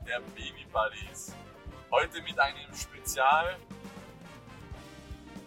Der 0.00 0.20
Baby 0.34 0.66
Buddies. 0.72 1.34
Heute 1.90 2.22
mit 2.22 2.38
einem 2.38 2.74
Spezial 2.74 3.56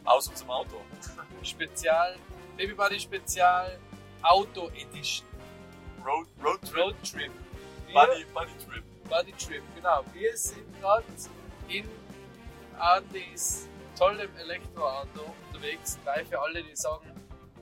aus 0.04 0.28
unserem 0.28 0.52
Auto. 0.52 0.82
Spezial, 1.44 2.16
Baby 2.56 2.74
Buddy 2.74 3.00
Spezial 3.00 3.80
Auto 4.22 4.70
Edition. 4.70 5.28
Road, 6.06 6.28
Road 6.44 6.62
Trip. 6.62 6.78
Road 6.78 6.96
Trip. 7.04 7.32
Buddy, 7.92 8.26
Buddy 8.34 8.52
Trip. 8.64 8.84
Buddy 9.10 9.32
Trip, 9.34 9.64
genau. 9.76 10.04
Wir 10.14 10.38
sind 10.38 10.80
gerade 10.80 11.06
in 11.68 11.90
Andys 12.78 13.68
tollem 13.98 14.30
Elektroauto 14.38 15.34
unterwegs. 15.48 15.98
Gleich 16.04 16.28
für 16.28 16.40
alle, 16.40 16.64
die 16.64 16.76
sagen, 16.76 17.10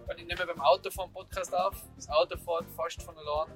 weil 0.05 0.19
ich 0.19 0.25
nehme 0.25 0.45
beim 0.45 0.61
Autofahren 0.61 1.11
Podcast 1.13 1.55
auf. 1.55 1.75
Das 1.95 2.09
Auto 2.09 2.37
fährt 2.37 2.69
fast 2.75 3.01
von 3.01 3.15
allein. 3.17 3.51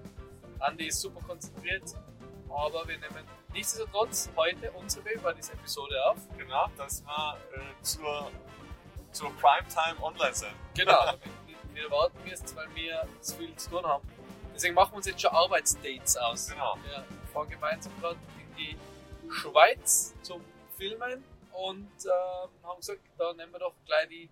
Andy 0.59 0.87
ist 0.87 1.01
super 1.01 1.21
konzentriert. 1.21 1.93
Aber 2.49 2.87
wir 2.87 2.97
nehmen 2.97 3.27
nichtsdestotrotz 3.53 4.29
heute 4.35 4.71
unsere 4.71 5.03
Baby 5.03 5.19
Buddies 5.19 5.49
Episode 5.49 6.05
auf. 6.05 6.17
Genau, 6.37 6.67
dass 6.77 7.03
wir 7.05 7.37
äh, 7.53 7.83
zur, 7.83 8.31
zur 9.11 9.31
Primetime 9.37 10.01
online 10.01 10.33
sind. 10.33 10.53
Genau, 10.75 11.13
wieder 11.73 11.91
warten 11.91 12.17
müsst, 12.23 12.55
weil 12.55 12.73
wir 12.75 13.07
zu 13.21 13.37
viel 13.37 13.55
zu 13.55 13.69
tun 13.69 13.85
haben. 13.85 14.07
Deswegen 14.53 14.73
machen 14.73 14.93
wir 14.93 14.97
uns 14.97 15.05
jetzt 15.05 15.21
schon 15.21 15.31
Arbeitsdates 15.31 16.17
aus. 16.17 16.49
Genau. 16.49 16.77
Wir 16.83 17.05
fahren 17.31 17.49
gemeinsam 17.49 17.91
gerade 18.01 18.17
in 18.39 18.55
die 18.55 18.77
Schweiz 19.31 20.15
zum 20.23 20.43
Filmen 20.77 21.23
und 21.51 21.91
ähm, 22.05 22.49
haben 22.63 22.77
gesagt, 22.77 23.01
da 23.17 23.33
nehmen 23.33 23.51
wir 23.51 23.59
doch 23.59 23.73
gleich 23.85 24.07
die 24.09 24.29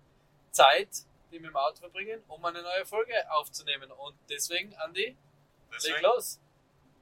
Zeit, 0.50 0.88
die 1.30 1.40
wir 1.40 1.48
im 1.48 1.56
Auto 1.56 1.78
verbringen, 1.78 2.22
um 2.28 2.44
eine 2.44 2.62
neue 2.62 2.86
Folge 2.86 3.14
aufzunehmen. 3.30 3.90
Und 3.90 4.16
deswegen, 4.28 4.74
Andi, 4.76 5.04
leg 5.04 5.16
Deswegen, 5.72 6.02
los. 6.02 6.40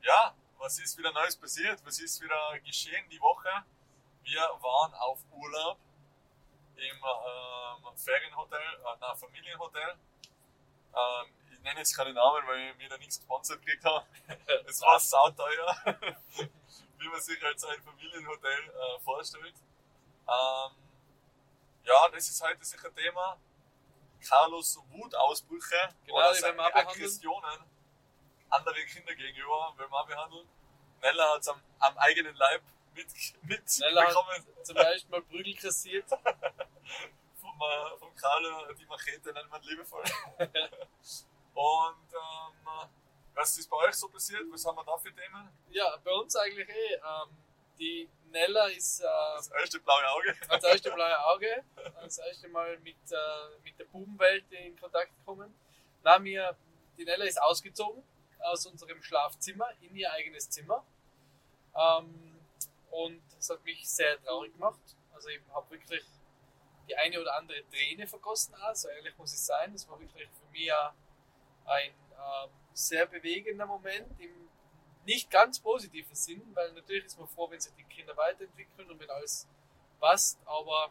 ja, 0.03 0.35
was 0.59 0.79
ist 0.79 0.97
wieder 0.99 1.13
Neues 1.13 1.37
passiert? 1.37 1.81
Was 1.85 1.99
ist 2.01 2.21
wieder 2.23 2.59
geschehen 2.61 3.09
die 3.11 3.21
Woche? 3.21 3.51
Wir 4.23 4.41
waren 4.41 4.95
auf 4.95 5.19
Urlaub 5.33 5.79
im 6.77 6.83
ähm, 6.85 7.97
Ferienhotel, 7.97 8.59
äh, 8.59 8.97
nein, 9.01 9.17
Familienhotel. 9.17 9.97
Ähm, 10.95 11.35
ich 11.53 11.61
nenne 11.61 11.81
jetzt 11.81 11.97
keine 11.97 12.13
Namen, 12.13 12.47
weil 12.47 12.79
wir 12.79 12.89
da 12.89 12.97
nichts 12.99 13.19
gesponsert 13.19 13.61
gekriegt 13.65 13.85
haben. 13.85 14.07
Es 14.67 14.81
war 14.81 14.99
sauteuer, 14.99 15.77
wie 16.99 17.09
man 17.09 17.21
sich 17.21 17.43
als 17.45 17.65
ein 17.65 17.83
Familienhotel 17.83 18.71
äh, 18.71 19.01
vorstellt. 19.01 19.55
Ähm, 20.27 20.73
ja, 21.85 22.09
das 22.13 22.29
ist 22.29 22.43
heute 22.43 22.65
sicher 22.65 22.93
Thema. 22.95 23.39
Carlos 24.27 24.79
Wutausbrüche 24.89 25.89
Genau, 26.07 26.17
oder 26.17 26.35
seine. 26.35 26.75
Aggressionen 26.75 27.74
anderen 28.55 28.87
Kinder 28.87 29.15
gegenüber 29.15 29.75
will 29.77 29.89
man 29.89 30.07
behandeln. 30.07 30.49
Nella 31.03 31.35
hat 31.35 31.41
es 31.41 31.49
am, 31.49 31.61
am 31.81 31.99
eigenen 31.99 32.35
Leib 32.37 32.63
mit, 32.95 33.07
Nella 33.81 34.03
hat- 34.03 34.09
mitbekommen 34.09 34.65
Zum 34.65 34.77
ersten 34.77 35.11
Mal 35.11 35.23
Prügel 35.23 35.55
kassiert. 35.55 36.09
vom, 37.41 37.61
äh, 37.61 37.99
vom 37.99 38.15
Carlo, 38.17 38.73
die 38.73 38.87
Machete 38.87 39.33
nennt 39.33 39.51
man 39.51 39.63
liebevoll. 39.63 40.05
Und 41.55 42.13
ähm, 42.13 42.89
was 43.35 43.59
ist 43.59 43.69
bei 43.69 43.77
euch 43.77 43.95
so 43.95 44.09
passiert? 44.09 44.43
Was 44.51 44.65
haben 44.65 44.77
wir 44.77 44.85
da 44.85 44.97
für 44.97 45.15
Themen? 45.15 45.49
Ja, 45.71 45.97
bei 46.05 46.11
uns 46.13 46.35
eigentlich 46.37 46.69
eh. 46.69 46.95
Ähm, 46.95 47.37
die 47.79 48.09
Nella 48.31 48.67
ist 48.69 49.01
äh, 49.01 49.05
Das 49.37 49.49
erste 49.49 49.81
blaue 49.81 50.09
Auge. 50.11 50.37
das 50.49 50.65
erste 50.65 50.91
blaue 50.93 51.25
Auge, 51.27 51.65
das 52.01 52.19
erste 52.19 52.49
Mal 52.49 52.79
mit, 52.79 52.97
äh, 53.11 53.17
mit 53.63 53.79
der 53.79 53.85
Bubenwelt 53.85 54.51
in 54.53 54.79
Kontakt 54.79 55.11
gekommen. 55.19 55.55
Na, 56.03 56.19
mir, 56.19 56.57
die 56.97 57.05
Nella 57.05 57.25
ist 57.25 57.41
ausgezogen 57.43 58.03
aus 58.41 58.67
unserem 58.67 59.03
Schlafzimmer 59.03 59.69
in 59.81 59.95
ihr 59.97 60.13
eigenes 60.13 60.51
Zimmer. 60.51 60.85
Ähm, 61.75 62.39
und 62.91 63.23
das 63.37 63.51
hat 63.51 63.65
mich 63.65 63.89
sehr 63.89 64.23
traurig 64.23 64.53
gemacht. 64.53 64.81
Also 65.13 65.29
ich 65.29 65.41
habe 65.53 65.71
wirklich 65.71 66.05
die 66.89 66.97
eine 66.97 67.21
oder 67.21 67.35
andere 67.37 67.67
Träne 67.71 68.07
vergossen, 68.07 68.55
auch, 68.57 68.75
so 68.75 68.89
ehrlich 68.89 69.17
muss 69.17 69.33
ich 69.33 69.41
sein. 69.41 69.73
Das 69.73 69.89
war 69.89 69.99
wirklich 69.99 70.29
für 70.29 70.51
mich 70.53 70.71
ein 71.65 71.91
ähm, 71.91 72.51
sehr 72.73 73.07
bewegender 73.07 73.67
Moment 73.67 74.21
im 74.21 74.49
nicht 75.07 75.31
ganz 75.31 75.61
positiven 75.61 76.15
Sinn, 76.15 76.43
weil 76.55 76.73
natürlich 76.73 77.05
ist 77.05 77.19
man 77.19 77.29
froh, 77.29 77.51
wenn 77.51 77.61
sich 77.61 77.75
die 77.75 77.85
Kinder 77.85 78.17
weiterentwickeln 78.17 78.91
und 78.91 78.99
wenn 78.99 79.11
alles 79.11 79.47
passt, 80.01 80.39
aber 80.47 80.91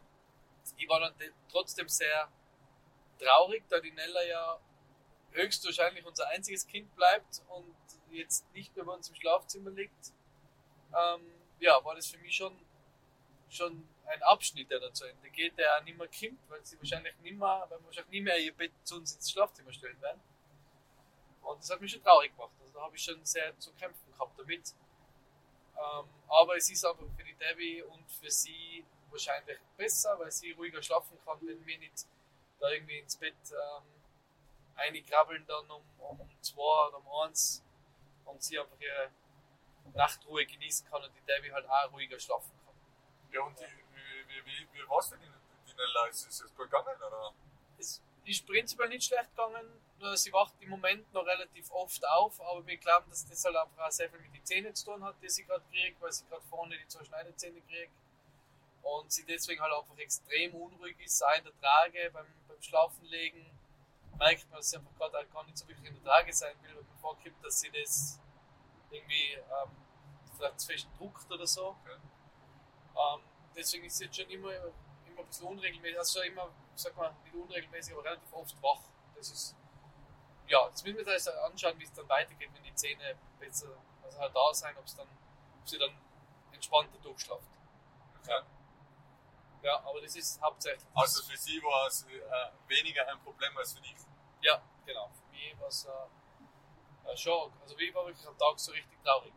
ich 0.76 0.88
war 0.88 1.00
dann 1.00 1.18
de- 1.18 1.32
trotzdem 1.50 1.88
sehr 1.88 2.28
traurig, 3.18 3.64
da 3.68 3.80
die 3.80 3.90
Nella 3.90 4.22
ja 4.24 4.60
höchstwahrscheinlich 5.34 6.04
unser 6.06 6.28
einziges 6.28 6.66
Kind 6.66 6.94
bleibt 6.96 7.42
und 7.48 7.74
jetzt 8.10 8.50
nicht 8.54 8.74
mehr 8.76 8.84
bei 8.84 8.92
uns 8.92 9.08
im 9.08 9.14
Schlafzimmer 9.14 9.70
liegt. 9.70 10.12
Ähm, 10.96 11.20
ja, 11.58 11.84
war 11.84 11.94
das 11.94 12.06
für 12.06 12.18
mich 12.18 12.34
schon, 12.34 12.56
schon 13.50 13.88
ein 14.06 14.22
Abschnitt, 14.22 14.70
der 14.70 14.80
da 14.80 14.92
zu 14.92 15.04
Ende 15.04 15.30
geht, 15.30 15.58
der 15.58 15.76
auch 15.76 15.82
nicht 15.82 15.98
mehr 15.98 16.08
kommt, 16.08 16.38
weil 16.48 16.64
sie 16.64 16.78
wahrscheinlich 16.78 17.14
nicht 17.18 17.36
mehr, 17.36 17.66
weil 17.68 17.78
wir 17.80 17.86
wahrscheinlich 17.86 18.12
nicht 18.12 18.24
mehr 18.24 18.38
ihr 18.38 18.54
Bett 18.54 18.72
zu 18.84 18.96
uns 18.96 19.14
ins 19.14 19.30
Schlafzimmer 19.30 19.72
stellen 19.72 20.00
werden. 20.00 20.20
Und 21.42 21.60
das 21.60 21.70
hat 21.70 21.80
mich 21.80 21.92
schon 21.92 22.02
traurig 22.02 22.34
gemacht. 22.34 22.52
Also 22.60 22.72
da 22.72 22.82
habe 22.82 22.96
ich 22.96 23.02
schon 23.02 23.24
sehr 23.24 23.58
zu 23.58 23.72
kämpfen 23.72 24.12
gehabt 24.12 24.38
damit. 24.38 24.74
Ähm, 25.76 26.08
aber 26.28 26.56
es 26.56 26.70
ist 26.70 26.84
einfach 26.84 27.04
für 27.16 27.24
die 27.24 27.34
Debbie 27.34 27.82
und 27.82 28.10
für 28.10 28.30
sie 28.30 28.84
wahrscheinlich 29.10 29.58
besser, 29.76 30.18
weil 30.18 30.30
sie 30.30 30.52
ruhiger 30.52 30.82
schlafen 30.82 31.18
kann, 31.24 31.38
wenn 31.42 31.64
wir 31.66 31.78
nicht 31.78 32.06
da 32.60 32.70
irgendwie 32.70 32.98
ins 32.98 33.16
Bett 33.16 33.34
ähm, 33.50 33.93
einkrabbeln 34.76 35.46
dann 35.46 35.70
um, 35.70 35.82
um 35.98 36.30
zwei 36.40 36.88
oder 36.88 36.98
um 36.98 37.26
eins 37.26 37.62
und 38.24 38.42
sie 38.42 38.58
einfach 38.58 38.78
ihre 38.80 39.10
Nachtruhe 39.94 40.46
genießen 40.46 40.88
kann 40.88 41.02
und 41.02 41.12
die 41.14 41.20
Debbie 41.22 41.52
halt 41.52 41.68
auch 41.68 41.92
ruhiger 41.92 42.18
schlafen 42.18 42.52
kann. 42.64 42.74
Ja, 43.32 43.42
und 43.42 43.58
die, 43.58 43.64
wie, 43.64 44.28
wie, 44.28 44.46
wie, 44.46 44.68
wie 44.72 44.88
war 44.88 44.98
es 44.98 45.10
denn, 45.10 45.20
die, 45.20 45.26
die 45.66 45.74
Nella? 45.74 46.06
Ist 46.06 46.26
es 46.26 46.42
gut 46.54 46.70
gegangen? 46.70 46.96
Oder? 46.96 47.32
Es 47.78 48.02
ist 48.24 48.46
prinzipiell 48.46 48.88
nicht 48.88 49.04
schlecht 49.04 49.30
gegangen, 49.30 49.80
nur 49.98 50.16
sie 50.16 50.32
wacht 50.32 50.54
im 50.60 50.70
Moment 50.70 51.12
noch 51.12 51.26
relativ 51.26 51.70
oft 51.70 52.06
auf, 52.08 52.40
aber 52.40 52.66
wir 52.66 52.76
glauben, 52.78 53.10
dass 53.10 53.26
das 53.28 53.44
halt 53.44 53.56
einfach 53.56 53.86
auch 53.86 53.90
sehr 53.90 54.10
viel 54.10 54.20
mit 54.20 54.34
den 54.34 54.44
Zähnen 54.44 54.74
zu 54.74 54.86
tun 54.86 55.04
hat, 55.04 55.16
die 55.22 55.28
sie 55.28 55.44
gerade 55.44 55.64
kriegt, 55.70 56.00
weil 56.00 56.12
sie 56.12 56.24
gerade 56.26 56.42
vorne 56.42 56.76
die 56.76 56.88
zwei 56.88 57.04
Schneidezähne 57.04 57.60
kriegt 57.62 57.92
und 58.82 59.12
sie 59.12 59.24
deswegen 59.24 59.60
halt 59.60 59.72
einfach 59.72 59.96
extrem 59.98 60.54
unruhig 60.54 60.98
ist, 61.00 61.22
auch 61.22 61.36
in 61.36 61.44
der 61.44 61.60
Trage, 61.60 62.10
beim, 62.12 62.26
beim 62.48 62.62
Schlafenlegen 62.62 63.53
merkt 64.18 64.48
man, 64.50 64.58
dass 64.58 64.70
sie 64.70 64.76
einfach 64.76 64.94
gerade 64.96 65.18
auch 65.18 65.30
gar 65.32 65.44
nicht 65.44 65.58
so 65.58 65.66
wirklich 65.68 65.86
in 65.86 65.94
der 65.94 66.04
Trage 66.04 66.32
sein 66.32 66.54
will, 66.62 66.76
weil 66.76 66.82
man 66.84 66.98
vorgibt, 66.98 67.44
dass 67.44 67.60
sie 67.60 67.70
das 67.70 68.20
irgendwie 68.90 69.32
ähm, 69.32 69.70
vielleicht 70.36 70.60
zu 70.60 70.66
fest 70.66 70.88
druckt 70.98 71.30
oder 71.30 71.46
so. 71.46 71.76
Okay. 71.82 71.96
Ähm, 72.96 73.20
deswegen 73.56 73.84
ist 73.84 73.96
sie 73.98 74.04
jetzt 74.04 74.16
schon 74.16 74.30
immer, 74.30 74.52
immer 74.52 75.20
ein 75.20 75.26
bisschen 75.26 75.46
unregelmäßig, 75.46 75.98
also 75.98 76.22
immer, 76.22 76.48
sag 76.74 76.96
mal, 76.96 77.14
nicht 77.24 77.34
unregelmäßig, 77.34 77.92
aber 77.94 78.04
relativ 78.04 78.32
oft 78.32 78.62
wach. 78.62 78.80
Das 79.16 79.30
ist, 79.30 79.56
ja, 80.46 80.66
jetzt 80.68 80.84
müssen 80.84 81.04
wir 81.04 81.12
uns 81.12 81.28
anschauen, 81.28 81.78
wie 81.78 81.84
es 81.84 81.92
dann 81.92 82.08
weitergeht, 82.08 82.50
wenn 82.54 82.62
die 82.62 82.74
Zähne 82.74 83.16
besser, 83.38 83.68
also 84.02 84.18
halt 84.18 84.34
da 84.34 84.54
sein, 84.54 84.76
ob 84.78 84.84
es 84.84 84.94
dann, 84.96 85.08
ob 85.60 85.68
sie 85.68 85.78
dann 85.78 85.96
entspannter 86.52 86.98
durchschlaft. 86.98 87.48
Okay. 88.20 88.30
Ja, 88.30 88.42
aber 89.72 90.00
das 90.00 90.14
ist 90.16 90.40
hauptsächlich. 90.42 90.86
Also 90.94 91.22
für 91.22 91.36
sie 91.36 91.62
war 91.62 91.86
es 91.86 92.02
äh, 92.04 92.50
weniger 92.68 93.06
ein 93.08 93.18
Problem 93.20 93.56
als 93.56 93.72
für 93.72 93.80
dich. 93.80 93.96
Ja, 94.40 94.60
genau. 94.84 95.08
Für 95.08 95.30
mich 95.32 95.58
war 95.60 95.68
es 95.68 95.84
äh, 95.86 97.10
äh, 97.10 97.16
schon, 97.16 97.52
also 97.62 97.76
ich 97.78 97.94
war 97.94 98.06
wirklich 98.06 98.26
am 98.26 98.36
Tag 98.38 98.58
so 98.58 98.72
richtig 98.72 99.02
traurig. 99.02 99.32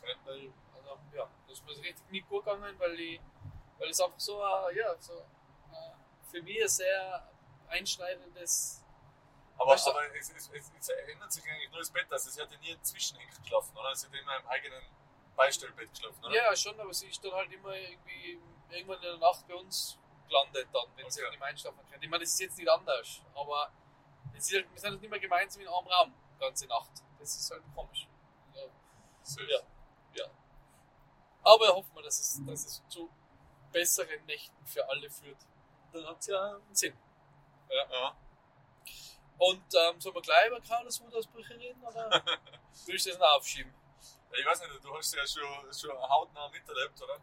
Okay. 0.00 0.14
Weil, 0.24 0.52
also, 0.74 0.98
ja, 1.14 1.28
das 1.48 1.58
ist 1.58 1.64
mir 1.64 1.72
richtig 1.82 2.10
nicht 2.10 2.28
gut 2.28 2.44
gegangen, 2.44 2.78
weil, 2.78 2.98
ich, 3.00 3.20
weil 3.78 3.90
es 3.90 4.00
einfach 4.00 4.20
so, 4.20 4.40
äh, 4.40 4.76
ja, 4.78 4.94
so 5.00 5.14
äh, 5.72 5.94
für 6.30 6.42
mich 6.42 6.62
ein 6.62 6.68
sehr 6.68 7.28
einschneidendes. 7.68 8.82
Aber, 9.58 9.72
Weißt 9.72 9.86
du- 9.86 9.90
aber 9.90 10.14
es, 10.14 10.30
es, 10.30 10.48
es, 10.50 10.72
es 10.78 10.88
erinnert 10.90 11.32
sich 11.32 11.42
eigentlich 11.50 11.70
nur 11.70 11.78
das 11.80 11.90
Bett, 11.90 12.06
also 12.12 12.30
sie 12.30 12.40
hat 12.40 12.50
ja 12.52 12.58
nie 12.58 12.78
zwischen 12.82 13.18
Eck 13.18 13.30
geschlafen, 13.42 13.76
oder? 13.76 13.94
Sie 13.96 14.06
hat 14.06 14.14
immer 14.14 14.36
im 14.36 14.46
eigenen 14.48 14.82
Beistellbett 15.34 15.90
geschlafen, 15.90 16.24
oder? 16.24 16.34
Ja, 16.34 16.54
schon, 16.54 16.78
aber 16.78 16.92
sie 16.92 17.08
ist 17.08 17.24
dann 17.24 17.32
halt 17.32 17.50
immer 17.52 17.74
irgendwie 17.74 18.38
irgendwann 18.70 18.96
in 18.96 19.02
der 19.02 19.16
Nacht 19.18 19.46
bei 19.46 19.54
uns 19.54 19.98
gelandet, 20.28 20.68
dann, 20.72 20.84
wenn 20.96 21.10
sie 21.10 21.20
Okay. 21.20 21.30
nicht 21.30 21.40
mehr 21.40 21.48
einschlafen 21.48 21.80
kann. 21.90 22.02
Ich 22.02 22.08
meine, 22.08 22.24
das 22.24 22.32
ist 22.32 22.40
jetzt 22.40 22.58
nicht 22.58 22.68
anders, 22.68 23.20
aber 23.34 23.70
ist 24.34 24.52
halt, 24.52 24.70
wir 24.72 24.80
sind 24.80 24.90
halt 24.90 25.00
nicht 25.00 25.10
mehr 25.10 25.20
gemeinsam 25.20 25.62
in 25.62 25.68
einem 25.68 25.86
Raum, 25.86 26.14
die 26.34 26.38
ganze 26.40 26.66
Nacht. 26.66 26.90
Das 27.18 27.36
ist 27.36 27.50
halt 27.50 27.62
komisch. 27.74 28.06
Ja. 28.54 28.62
Süß. 29.22 29.48
Ja. 30.14 30.24
Aber 31.42 31.68
hoffen 31.68 31.94
wir, 31.94 32.02
dass 32.02 32.18
es, 32.18 32.40
dass 32.44 32.64
es 32.66 32.82
zu 32.88 33.08
besseren 33.72 34.24
Nächten 34.26 34.66
für 34.66 34.86
alle 34.88 35.08
führt. 35.08 35.38
Dann 35.92 36.06
hat 36.06 36.18
es 36.20 36.26
ja 36.26 36.54
einen 36.56 36.74
Sinn. 36.74 36.98
Ja. 37.70 38.16
Und 39.38 39.62
ähm, 39.74 40.00
sollen 40.00 40.14
wir 40.14 40.22
gleich 40.22 40.46
über 40.48 40.60
Carlos 40.60 41.00
Wutausbrüche 41.00 41.54
reden 41.58 41.82
oder 41.84 42.10
willst 42.86 43.06
du 43.06 43.10
das 43.10 43.18
noch 43.18 43.32
aufschieben? 43.36 43.72
Ja, 44.32 44.38
Ich 44.38 44.46
weiß 44.46 44.60
nicht, 44.60 44.84
du 44.84 44.96
hast 44.96 45.14
ja 45.14 45.26
schon, 45.26 45.72
schon 45.72 45.96
hautnah 46.08 46.48
miterlebt, 46.48 47.00
oder? 47.02 47.20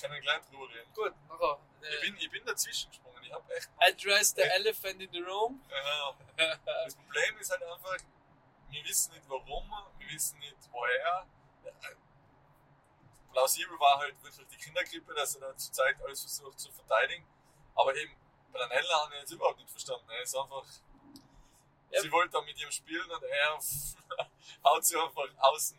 Wir 0.00 0.08
können 0.08 0.20
gleich 0.20 0.42
drüber 0.50 0.68
reden. 0.68 0.92
Gut, 0.94 1.14
nachher. 1.28 1.58
Ich 1.80 1.88
Äh, 1.88 2.00
bin, 2.10 2.16
ich 2.18 2.30
bin 2.30 2.44
dazwischen 2.44 2.90
gesprungen, 2.90 3.22
ich 3.24 3.32
hab 3.32 3.50
echt. 3.50 3.68
address 3.78 4.34
the 4.34 4.42
elephant 4.42 5.00
in 5.00 5.10
the 5.12 5.20
room. 5.20 5.62
Genau. 5.68 6.16
Das 6.36 6.94
Problem 6.96 7.38
ist 7.38 7.50
halt 7.50 7.62
einfach, 7.62 7.96
wir 8.68 8.84
wissen 8.84 9.14
nicht 9.14 9.24
warum, 9.28 9.70
wir 9.98 10.08
wissen 10.10 10.38
nicht 10.38 10.56
woher. 10.70 11.26
plausibel 13.32 13.78
war 13.78 13.98
halt 13.98 14.22
wirklich 14.22 14.46
die 14.48 14.56
Kindergrippe, 14.56 15.14
dass 15.14 15.34
er 15.36 15.40
da 15.52 15.56
zur 15.56 15.72
Zeit 15.72 15.96
alles 16.02 16.20
versucht 16.22 16.58
zu 16.60 16.72
verteidigen. 16.72 17.26
Aber 17.74 17.94
eben 17.94 18.14
bei 18.52 18.58
der 18.58 18.68
Nella 18.68 19.02
habe 19.02 19.14
ich 19.14 19.20
jetzt 19.20 19.32
überhaupt 19.32 19.58
nicht 19.58 19.70
verstanden. 19.70 20.08
Er 20.10 20.22
ist 20.22 20.34
einfach. 20.36 20.64
Ja. 21.90 22.00
Sie 22.02 22.10
wollte 22.12 22.32
da 22.32 22.40
mit 22.42 22.60
ihm 22.60 22.70
spielen 22.70 23.10
und 23.10 23.22
er 23.22 23.50
haut 24.64 24.84
sie 24.84 24.96
einfach 24.96 25.28
außen, 25.38 25.78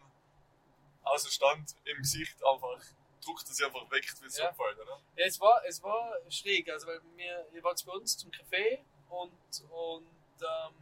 außen 1.03 1.31
Stand 1.31 1.75
im 1.83 1.97
Gesicht 1.97 2.37
einfach, 2.43 2.79
druckt 3.27 3.47
er 3.47 3.53
sie 3.53 3.65
einfach 3.65 3.89
weg, 3.91 4.05
wie 4.21 4.25
es 4.27 4.37
Ja. 4.37 4.49
umfällt, 4.49 4.79
oder? 4.79 5.01
Ja, 5.15 5.25
es 5.25 5.39
war, 5.39 5.63
es 5.65 5.81
war 5.83 6.17
schräg, 6.29 6.69
also 6.69 6.87
weil 6.87 7.01
wir, 7.15 7.47
ihr 7.53 7.63
wart 7.63 7.83
bei 7.85 7.91
uns 7.93 8.17
zum 8.17 8.31
Café 8.31 8.79
und, 9.09 9.31
und 9.71 10.07
ähm, 10.41 10.73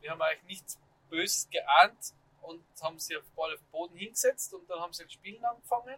wir 0.00 0.10
haben 0.10 0.20
eigentlich 0.22 0.42
nichts 0.44 0.78
Böses 1.08 1.48
geahnt 1.50 2.12
und 2.42 2.64
haben 2.82 2.98
sie 2.98 3.16
auf, 3.16 3.24
Ball 3.36 3.54
auf 3.54 3.60
den 3.60 3.70
Boden 3.70 3.96
hingesetzt 3.96 4.52
und 4.52 4.68
dann 4.68 4.80
haben 4.80 4.92
sie 4.92 5.04
das 5.04 5.12
Spielen 5.12 5.44
angefangen. 5.44 5.96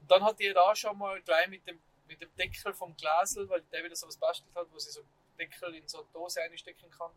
Und 0.00 0.10
dann 0.10 0.22
hat 0.24 0.38
ihr 0.40 0.54
da 0.54 0.74
schon 0.76 0.96
mal 0.98 1.20
gleich 1.22 1.48
mit 1.48 1.66
dem, 1.66 1.80
mit 2.06 2.20
dem 2.20 2.34
Deckel 2.36 2.72
vom 2.74 2.96
Glasel, 2.96 3.48
weil 3.48 3.62
der 3.62 3.82
wieder 3.84 3.96
so 3.96 4.06
was 4.06 4.16
bastelt 4.16 4.54
hat, 4.54 4.70
wo 4.70 4.78
sie 4.78 4.90
so 4.90 5.02
Deckel 5.38 5.74
in 5.74 5.88
so 5.88 5.98
eine 5.98 6.06
Dose 6.12 6.40
einstecken 6.42 6.90
kann, 6.90 7.10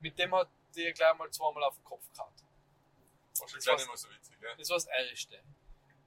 mit 0.00 0.18
dem 0.18 0.34
hat 0.34 0.48
ihr 0.74 0.92
gleich 0.92 1.14
mal 1.16 1.30
zweimal 1.30 1.64
auf 1.64 1.74
den 1.76 1.84
Kopf 1.84 2.04
gehauen. 2.12 2.32
War 3.40 3.48
schon 3.48 3.60
gleich 3.60 3.76
nicht 3.78 3.86
mehr 3.88 3.96
so 3.96 4.10
witzig, 4.10 4.40
gell? 4.40 4.54
Das 4.58 4.68
war 4.70 4.76
das 4.76 4.86
Erste. 4.86 5.42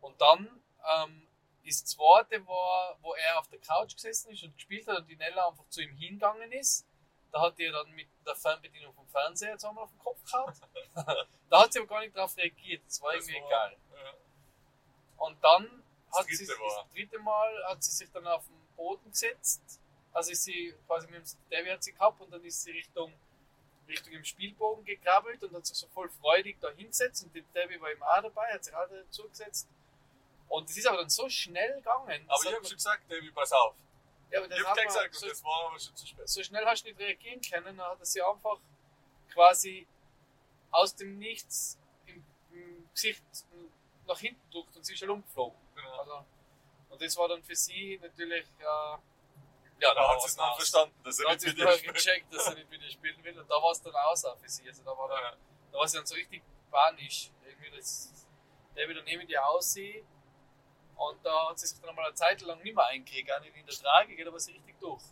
Und 0.01 0.19
dann 0.19 0.61
ähm, 0.97 1.27
ist 1.63 1.83
das 1.83 1.91
Zweite, 1.91 2.45
war, 2.47 2.97
wo 3.01 3.13
er 3.13 3.39
auf 3.39 3.47
der 3.49 3.59
Couch 3.59 3.93
gesessen 3.95 4.31
ist 4.31 4.43
und 4.43 4.53
gespielt 4.55 4.87
hat 4.87 4.97
und 4.99 5.07
die 5.07 5.15
Nella 5.15 5.47
einfach 5.47 5.67
zu 5.69 5.81
ihm 5.81 5.95
hingegangen 5.95 6.51
ist. 6.51 6.85
Da 7.31 7.41
hat 7.41 7.59
er 7.59 7.71
dann 7.71 7.89
mit 7.91 8.07
der 8.25 8.35
Fernbedienung 8.35 8.93
vom 8.93 9.07
Fernseher 9.07 9.51
jetzt 9.51 9.63
einmal 9.63 9.85
auf 9.85 9.91
den 9.91 9.99
Kopf 9.99 10.23
gehauen. 10.25 10.53
da 11.49 11.61
hat 11.63 11.71
sie 11.71 11.79
aber 11.79 11.87
gar 11.87 12.01
nicht 12.01 12.15
darauf 12.15 12.35
reagiert. 12.35 12.81
Das 12.85 13.01
war 13.01 13.13
Das 13.13 13.27
irgendwie 13.27 13.41
war- 13.41 13.47
egal. 13.71 13.77
Ja. 14.03 14.13
Und 15.17 15.43
dann 15.43 15.83
Das 16.09 16.19
hat 16.19 16.27
sie 16.27 16.47
war- 16.47 16.83
das 16.83 16.93
dritte 16.93 17.19
Mal 17.19 17.63
hat 17.69 17.83
sie 17.83 17.91
sich 17.91 18.11
dann 18.11 18.27
auf 18.27 18.45
den 18.47 18.75
Boden 18.75 19.09
gesetzt. 19.11 19.61
Also 20.11 20.31
ist 20.31 20.43
sie 20.43 20.73
quasi 20.87 21.07
mit 21.07 21.21
dem 21.25 21.49
Davy 21.49 21.69
hat 21.69 21.83
sie 21.83 21.93
gehabt 21.93 22.19
und 22.19 22.31
dann 22.31 22.43
ist 22.43 22.63
sie 22.63 22.71
Richtung 22.71 23.13
Richtung 23.87 24.13
im 24.13 24.23
Spielbogen 24.23 24.83
gekrabbelt 24.85 25.41
und 25.43 25.53
hat 25.53 25.65
sich 25.65 25.77
so 25.77 25.87
voll 25.87 26.09
freudig 26.09 26.57
da 26.61 26.69
hingesetzt 26.71 27.23
und 27.25 27.35
der 27.35 27.43
Davy 27.53 27.79
war 27.81 27.91
ihm 27.91 28.01
auch 28.03 28.21
dabei, 28.21 28.53
hat 28.53 28.63
sich 28.63 28.73
auch 28.73 28.87
dazu 28.89 29.27
gesetzt. 29.29 29.67
Und 30.51 30.69
es 30.69 30.77
ist 30.77 30.85
aber 30.87 30.97
dann 30.97 31.09
so 31.09 31.29
schnell 31.29 31.75
gegangen. 31.75 32.25
Aber 32.27 32.43
ich 32.43 32.53
habe 32.53 32.65
schon 32.65 32.75
gesagt, 32.75 33.03
David, 33.09 33.33
pass 33.33 33.51
auf. 33.53 33.73
ja, 34.29 34.43
Ich 34.45 34.65
habe 34.67 34.81
gesagt, 34.85 35.15
so, 35.15 35.27
das 35.29 35.43
war 35.45 35.67
aber 35.69 35.79
schon 35.79 35.95
zu 35.95 36.05
spät. 36.05 36.27
so 36.27 36.43
schnell 36.43 36.65
hast 36.65 36.83
du 36.83 36.89
nicht 36.89 36.99
reagieren 36.99 37.39
können, 37.41 37.77
dann 37.77 37.87
hat 37.87 37.99
er 37.99 38.05
sie 38.05 38.21
einfach 38.21 38.57
quasi 39.33 39.87
aus 40.71 40.93
dem 40.95 41.17
Nichts 41.19 41.77
im, 42.05 42.23
im 42.51 42.89
Gesicht 42.93 43.23
nach 44.07 44.19
hinten 44.19 44.41
gedrückt 44.49 44.75
und 44.75 44.85
sie 44.85 44.93
ist 44.93 44.99
schon 44.99 45.09
umgeflogen. 45.09 45.57
Genau. 45.75 45.99
Also, 45.99 46.25
und 46.89 47.01
das 47.01 47.15
war 47.17 47.29
dann 47.29 47.41
für 47.43 47.55
sie 47.55 47.97
natürlich, 48.01 48.45
äh, 48.59 48.63
ja, 48.63 48.99
Da 49.95 50.09
hat 50.13 50.21
sie 50.21 50.27
es 50.27 50.35
dann 50.35 50.53
verstanden, 50.55 50.95
dass 51.03 51.15
Da 51.17 51.23
er 51.23 51.29
hat 51.31 51.35
nicht 51.35 51.41
sie 51.41 51.47
mit 51.47 51.57
dir 51.69 51.77
spielt. 51.77 51.95
gecheckt, 51.95 52.33
dass 52.33 52.47
er 52.47 52.55
nicht 52.55 52.69
mit 52.69 52.81
ihr 52.81 52.91
spielen 52.91 53.23
will 53.23 53.39
und 53.39 53.49
da 53.49 53.55
war 53.55 53.71
es 53.71 53.81
dann 53.81 53.95
aus 53.95 54.25
auch 54.25 54.37
für 54.37 54.49
sie. 54.49 54.67
Also 54.67 54.83
da 54.83 54.97
war, 54.97 55.07
dann, 55.07 55.23
Ja. 55.23 55.37
da 55.71 55.77
war 55.77 55.87
sie 55.87 55.95
dann 55.97 56.05
so 56.05 56.15
richtig 56.15 56.41
panisch. 56.69 57.31
Irgendwie 57.45 57.71
das, 57.77 58.27
der 58.75 58.89
wieder 58.89 59.01
neben 59.03 59.27
ihr 59.29 59.45
aussieht 59.47 60.05
und 61.09 61.25
da 61.25 61.49
hat 61.49 61.59
sie 61.59 61.67
sich 61.67 61.79
dann 61.81 61.95
mal 61.95 62.05
eine 62.05 62.13
Zeit 62.13 62.41
lang 62.41 62.61
nicht 62.61 62.75
mehr 62.75 62.85
eingekriegt, 62.85 63.31
auch 63.31 63.39
nicht 63.41 63.55
in 63.55 63.65
der 63.65 63.75
Trage, 63.75 64.15
geht 64.15 64.27
aber 64.27 64.39
sie 64.39 64.51
richtig 64.53 64.79
durch. 64.79 65.03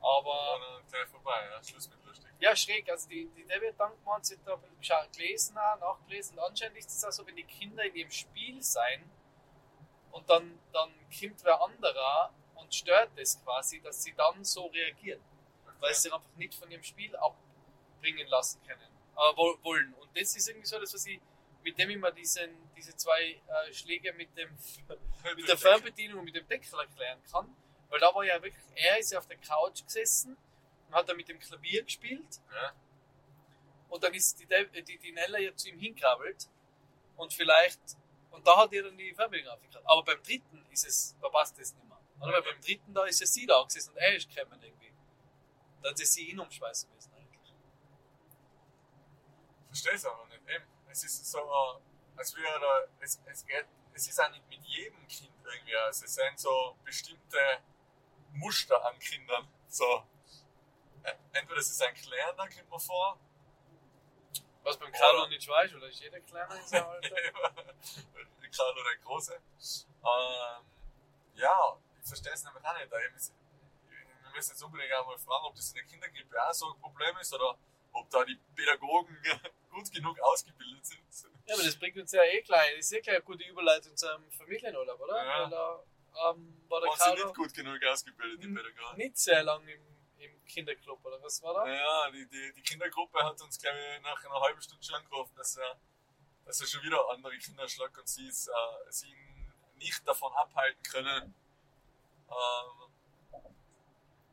Aber 0.00 0.24
War 0.24 0.58
dann 0.60 0.86
gleich 0.90 1.08
vorbei, 1.08 1.46
ja. 1.50 1.62
Schluss 1.62 1.88
mit 1.90 2.02
lustig. 2.06 2.30
ja, 2.40 2.56
schräg. 2.56 2.88
Also 2.90 3.08
die, 3.08 3.26
die 3.36 3.44
Debbie 3.44 3.66
sie 4.22 4.34
hat 4.34 4.46
da 4.46 4.54
ein 4.54 4.60
bisschen 4.78 5.12
gelesen, 5.12 5.54
nachgelesen. 5.54 6.38
Und 6.38 6.44
anscheinend 6.44 6.78
ist 6.78 6.90
es 6.90 7.04
auch 7.04 7.12
so, 7.12 7.26
wenn 7.26 7.36
die 7.36 7.44
Kinder 7.44 7.84
in 7.84 7.94
ihrem 7.94 8.10
Spiel 8.10 8.62
sein 8.62 9.10
und 10.12 10.28
dann, 10.30 10.58
dann 10.72 10.90
kommt 11.18 11.44
wer 11.44 11.60
anderer 11.60 12.32
und 12.54 12.74
stört 12.74 13.10
es 13.16 13.42
quasi, 13.44 13.80
dass 13.82 14.02
sie 14.02 14.14
dann 14.14 14.42
so 14.42 14.66
reagieren. 14.68 15.20
Weil 15.80 15.92
sie 15.94 16.02
sich 16.02 16.12
einfach 16.14 16.34
nicht 16.36 16.54
von 16.54 16.70
ihrem 16.70 16.82
Spiel 16.82 17.14
abbringen 17.16 18.26
lassen 18.28 18.62
können, 18.66 18.88
äh, 19.16 19.36
woll- 19.36 19.58
wollen. 19.62 19.92
Und 20.00 20.08
das 20.18 20.34
ist 20.34 20.48
irgendwie 20.48 20.66
so, 20.66 20.78
das, 20.80 20.94
was 20.94 21.04
ich 21.06 21.20
mit 21.62 21.78
dem 21.78 21.90
immer 21.90 22.10
diesen, 22.10 22.50
diese 22.74 22.96
zwei 22.96 23.22
äh, 23.66 23.72
Schläge 23.72 24.12
mit 24.14 24.36
dem 24.36 24.50
mit 25.36 25.48
der 25.48 25.58
Fernbedienung 25.58 26.20
und 26.20 26.24
mit 26.24 26.34
dem 26.34 26.46
Deckel 26.48 26.78
erklären 26.78 27.20
kann. 27.30 27.54
Weil 27.88 28.00
da 28.00 28.14
war 28.14 28.24
ja 28.24 28.40
wirklich, 28.42 28.64
er 28.76 28.98
ist 28.98 29.12
ja 29.12 29.18
auf 29.18 29.26
der 29.26 29.36
Couch 29.38 29.84
gesessen 29.84 30.36
und 30.88 30.94
hat 30.94 31.08
da 31.08 31.14
mit 31.14 31.28
dem 31.28 31.38
Klavier 31.38 31.82
gespielt 31.84 32.40
Ja. 32.54 32.72
und 33.88 34.02
dann 34.02 34.14
ist 34.14 34.38
die, 34.40 34.46
De- 34.46 34.82
die, 34.82 34.98
die 34.98 35.12
Nella 35.12 35.38
ja 35.38 35.54
zu 35.54 35.68
ihm 35.68 35.78
hinkrabbelt 35.78 36.48
und 37.16 37.32
vielleicht, 37.32 37.80
und 38.30 38.46
da 38.46 38.56
hat 38.56 38.72
er 38.72 38.84
dann 38.84 38.96
die 38.96 39.12
Fernbedienung 39.14 39.52
aufgekriegt. 39.52 39.84
Aber 39.86 40.02
beim 40.04 40.22
dritten 40.22 40.64
ist 40.70 40.86
es, 40.86 41.16
da 41.20 41.28
passt 41.28 41.58
das 41.58 41.74
nicht 41.74 41.84
mehr. 41.88 41.98
Oder? 42.20 42.32
Weil 42.34 42.42
beim 42.42 42.60
dritten, 42.60 42.94
da 42.94 43.04
ist 43.04 43.20
ja 43.20 43.26
sie 43.26 43.44
da 43.46 43.62
gesessen 43.64 43.90
und 43.90 43.96
er 43.98 44.14
ist 44.14 44.32
gekommen 44.34 44.62
irgendwie. 44.62 44.92
Da 45.82 45.90
hat 45.90 45.98
sie 45.98 46.28
ihn 46.30 46.38
umschmeißen 46.38 46.88
müssen 46.94 47.12
eigentlich. 47.14 47.54
Verstehe 49.68 49.94
es 49.94 50.04
aber 50.06 50.26
nicht. 50.26 50.29
Es 50.90 51.04
ist 51.04 51.26
so, 51.30 51.40
als 52.16 52.36
wäre 52.36 52.60
da, 52.60 52.80
es, 53.00 53.20
es 53.26 53.46
geht, 53.46 53.66
es 53.94 54.08
ist 54.08 54.20
auch 54.20 54.30
nicht 54.30 54.48
mit 54.48 54.62
jedem 54.64 55.06
Kind 55.08 55.32
irgendwie, 55.44 55.76
also 55.76 56.04
es 56.04 56.14
sind 56.14 56.38
so 56.38 56.76
bestimmte 56.84 57.38
Muster 58.32 58.84
an 58.84 58.98
Kindern. 58.98 59.48
So, 59.68 60.04
entweder 61.32 61.62
sie 61.62 61.74
sind 61.74 61.94
kleiner, 61.94 62.48
kommt 62.48 62.70
mir 62.70 62.80
vor, 62.80 63.18
Was 64.62 64.76
beim 64.76 64.92
Carlo 64.92 65.26
nicht 65.28 65.48
weiß, 65.48 65.74
oder 65.74 65.88
ist 65.88 66.00
jeder 66.00 66.20
kleiner 66.20 66.54
in 66.56 66.66
seinem 66.66 66.88
Alter? 66.88 67.16
gerade 68.50 68.82
der 68.84 68.96
Große. 69.04 69.34
Ähm, 69.34 70.64
ja, 71.34 71.76
ich 72.00 72.08
verstehe 72.08 72.32
es 72.32 72.44
nämlich 72.44 72.64
auch 72.64 72.74
nicht. 72.74 72.90
Wir 72.90 74.30
müssen 74.32 74.50
jetzt 74.50 74.62
unbedingt 74.62 74.92
auch 74.94 75.06
mal 75.06 75.18
fragen, 75.18 75.44
ob 75.46 75.54
das 75.54 75.68
in 75.68 75.74
der 75.74 75.84
Kindergrippe 75.84 76.36
auch 76.42 76.52
so 76.52 76.72
ein 76.72 76.80
Problem 76.80 77.16
ist 77.18 77.32
oder 77.34 77.56
ob 77.92 78.10
da 78.10 78.24
die 78.24 78.38
Pädagogen 78.54 79.16
gut 79.70 79.92
genug 79.92 80.18
ausgebildet 80.20 80.84
sind. 80.84 81.00
Ja, 81.46 81.54
aber 81.54 81.64
das 81.64 81.76
bringt 81.76 81.96
uns 81.96 82.12
ja 82.12 82.22
eh 82.22 82.42
gleich, 82.42 82.76
das 82.76 82.86
ist 82.86 82.92
eh 82.92 83.00
gleich 83.00 83.16
eine 83.16 83.24
gute 83.24 83.44
Überleitung 83.44 83.96
zu 83.96 84.12
einem 84.12 84.30
Familienurlaub, 84.30 85.00
oder? 85.00 85.24
Ja. 85.24 85.42
Weil 85.42 85.50
da 85.50 85.84
ähm, 86.30 86.64
war 86.68 86.80
der 86.80 86.90
Waren 86.90 87.16
sie 87.16 87.24
nicht 87.24 87.34
gut 87.34 87.54
genug 87.54 87.84
ausgebildet, 87.84 88.42
die 88.42 88.48
Pädagogen? 88.48 88.96
nicht 88.96 89.18
sehr 89.18 89.42
lang 89.42 89.66
im, 89.66 89.80
im 90.18 90.44
Kinderclub, 90.44 91.04
oder 91.04 91.22
was 91.22 91.42
war 91.42 91.54
da? 91.54 91.72
Ja, 91.72 92.10
die, 92.10 92.26
die, 92.26 92.52
die 92.54 92.62
Kindergruppe 92.62 93.22
hat 93.24 93.40
uns, 93.42 93.58
glaube 93.58 93.78
ich, 93.78 94.02
nach 94.02 94.24
einer 94.24 94.40
halben 94.40 94.60
Stunde 94.60 94.84
schon 94.84 94.96
angerufen, 94.96 95.34
dass 95.36 95.56
er, 95.56 95.80
dass 96.44 96.60
er 96.60 96.66
schon 96.66 96.82
wieder 96.82 97.08
andere 97.10 97.36
Kinder 97.38 97.68
schlagt 97.68 97.98
und 97.98 98.08
sie, 98.08 98.26
es, 98.26 98.48
äh, 98.48 98.90
sie 98.90 99.08
ihn 99.08 99.52
nicht 99.76 100.06
davon 100.06 100.32
abhalten 100.34 100.82
können, 100.82 101.34
ähm, 102.28 102.89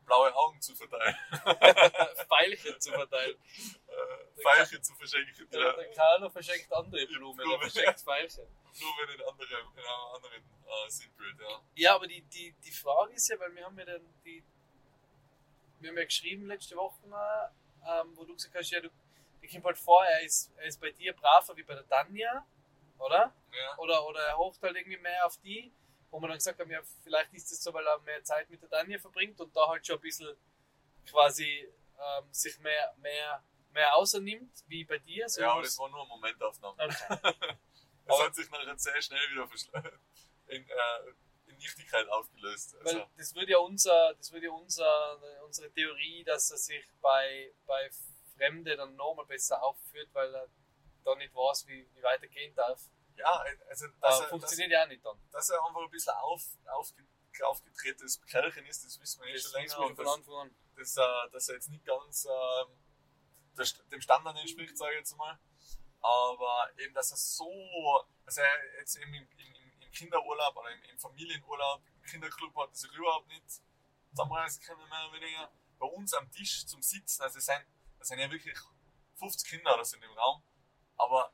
blaue 0.08 0.34
Augen 0.34 0.60
zu 0.60 0.74
verteilen, 0.74 1.16
Pfeilchen 2.28 2.80
zu 2.80 2.90
verteilen. 2.92 3.36
äh, 3.88 4.42
Veilchen 4.44 4.82
zu 4.82 4.94
verschenken. 4.94 5.48
Der, 5.50 5.60
Ja. 5.60 5.72
der 5.74 5.90
Carlo 5.92 6.30
verschenkt 6.30 6.72
andere 6.72 7.06
Blumen, 7.06 7.38
er 7.40 7.44
Blumen. 7.44 7.70
verschenkt 7.70 8.00
Pfeilchen. 8.00 8.46
Wenn 8.72 9.14
in, 9.14 9.20
andere, 9.28 9.48
in 9.48 9.56
einem 9.78 10.14
anderen 10.14 10.42
äh, 10.66 10.90
Sinnbild, 10.90 11.36
ja. 11.40 11.60
Ja, 11.74 11.94
aber 11.96 12.06
die, 12.06 12.22
die, 12.22 12.52
die 12.64 12.72
Frage 12.72 13.12
ist 13.14 13.28
ja, 13.28 13.38
weil 13.40 13.54
wir 13.54 13.64
haben 13.64 13.78
ja 13.78 13.84
dann 13.84 14.14
die, 14.24 14.42
wir 15.80 15.90
haben 15.90 15.98
ja 15.98 16.04
geschrieben 16.04 16.46
letzte 16.46 16.76
Woche, 16.76 16.96
ähm, 17.86 18.16
wo 18.16 18.24
du 18.24 18.34
gesagt 18.34 18.54
hast, 18.54 18.70
ja, 18.70 18.80
du, 18.80 18.88
dir 19.42 19.48
kommt 19.50 19.64
halt 19.64 19.78
vor, 19.78 20.04
er 20.04 20.22
ist, 20.22 20.52
er 20.56 20.64
ist 20.66 20.80
bei 20.80 20.90
dir 20.90 21.12
braver 21.12 21.56
wie 21.56 21.62
bei 21.62 21.74
der 21.74 21.86
Tanja, 21.86 22.44
oder? 22.98 23.32
ja. 23.52 23.78
Oder, 23.78 24.06
oder 24.06 24.20
er 24.26 24.36
hocht 24.38 24.60
halt 24.62 24.76
irgendwie 24.76 24.98
mehr 24.98 25.24
auf 25.26 25.36
die, 25.38 25.72
wo 26.10 26.20
man 26.20 26.30
dann 26.30 26.38
gesagt 26.38 26.58
haben, 26.58 26.70
ja, 26.70 26.80
vielleicht 27.02 27.32
ist 27.34 27.52
es 27.52 27.62
so, 27.62 27.72
weil 27.72 27.86
er 27.86 27.98
mehr 28.00 28.22
Zeit 28.24 28.48
mit 28.50 28.62
der 28.62 28.70
Tanja 28.70 28.98
verbringt 28.98 29.40
und 29.40 29.54
da 29.54 29.68
halt 29.68 29.86
schon 29.86 29.96
ein 29.96 30.02
bisschen 30.02 30.36
quasi 31.06 31.68
ähm, 31.98 32.32
sich 32.32 32.58
mehr, 32.60 32.94
mehr, 32.98 33.42
mehr 33.72 33.94
außernimmt, 33.96 34.64
wie 34.66 34.84
bei 34.84 34.98
dir. 34.98 35.28
So 35.28 35.40
Ja, 35.40 35.52
aber 35.52 35.62
das 35.62 35.78
war 35.78 35.88
nur 35.88 36.00
eine 36.00 36.08
Momentaufnahme. 36.08 36.84
Okay. 36.84 37.32
Das 38.08 38.20
hat 38.20 38.34
sich 38.34 38.50
nachher 38.50 38.78
sehr 38.78 39.02
schnell 39.02 39.20
wieder 39.30 39.46
in, 40.46 40.66
äh, 40.66 41.10
in 41.46 41.56
Nichtigkeit 41.58 42.08
aufgelöst. 42.08 42.74
Also, 42.76 43.00
Weil 43.00 43.06
das 43.18 43.34
würde 43.34 43.52
ja 43.52 43.58
unser, 43.58 44.14
das 44.14 44.32
würde 44.32 44.46
ja 44.46 44.52
unser, 44.52 45.20
unsere 45.44 45.70
Theorie, 45.70 46.24
dass 46.24 46.50
er 46.50 46.56
sich 46.56 46.86
bei, 47.02 47.52
bei 47.66 47.90
Fremde 48.34 48.76
dann 48.76 48.96
nochmal 48.96 49.26
besser 49.26 49.62
aufführt, 49.62 50.08
weil 50.14 50.34
er 50.34 50.48
da 51.04 51.14
nicht 51.16 51.34
weiß, 51.34 51.66
wie, 51.66 51.86
wie 51.94 52.02
weit 52.02 52.22
er 52.22 52.28
gehen 52.28 52.54
darf. 52.54 52.80
Ja, 53.18 53.44
also 53.68 53.86
Das 54.00 54.20
er, 54.20 54.28
funktioniert 54.28 54.70
ja 54.70 54.84
auch 54.84 54.88
nicht 54.88 55.04
dann. 55.04 55.18
dass 55.30 55.48
er 55.50 55.64
einfach 55.64 55.82
ein 55.82 55.90
bisschen 55.90 56.14
auf, 56.14 56.42
aufge, 56.66 57.04
aufgetretenes 57.44 58.20
Kerlchen 58.26 58.64
ist, 58.66 58.84
das 58.84 58.98
wissen 59.00 59.22
wir 59.22 59.28
eh 59.34 59.38
schon 59.38 59.52
länger. 59.52 59.78
Und 59.80 59.96
von 59.96 60.04
dass, 60.04 60.14
Anfang 60.14 60.34
an. 60.34 60.56
dass, 60.76 60.96
äh, 60.96 61.30
dass 61.32 61.48
er 61.48 61.54
jetzt 61.56 61.68
nicht 61.68 61.84
ganz 61.84 62.26
St- 63.64 63.82
dem 63.90 64.00
Standard 64.00 64.36
entspricht, 64.38 64.76
sage 64.76 64.92
ich 64.94 64.98
jetzt 65.00 65.16
mal. 65.16 65.38
Aber 66.00 66.70
eben, 66.78 66.94
dass 66.94 67.10
er 67.10 67.16
so, 67.16 68.04
also 68.24 68.40
er 68.40 68.78
jetzt 68.80 68.96
eben 68.96 69.12
im, 69.14 69.28
im, 69.36 69.80
im 69.80 69.90
Kinderurlaub 69.90 70.56
oder 70.56 70.70
im, 70.70 70.82
im 70.84 70.98
Familienurlaub, 70.98 71.82
im 71.96 72.02
Kinderclub 72.04 72.54
hat 72.56 72.70
er 72.70 72.74
sich 72.76 72.92
überhaupt 72.92 73.26
nicht 73.28 73.44
zusammenreißen 74.10 74.62
können, 74.62 74.88
mehr 74.88 75.04
oder 75.08 75.20
weniger. 75.20 75.50
Bei 75.78 75.86
uns 75.86 76.12
am 76.14 76.30
Tisch 76.30 76.66
zum 76.66 76.82
Sitzen, 76.82 77.22
also 77.22 77.38
es 77.38 77.46
sind, 77.46 77.64
sind 78.00 78.18
ja 78.20 78.30
wirklich 78.30 78.56
50 79.16 79.48
Kinder 79.48 79.74
oder 79.74 79.84
so 79.84 79.96
in 79.96 80.02
dem 80.02 80.12
Raum, 80.12 80.42
aber 80.96 81.32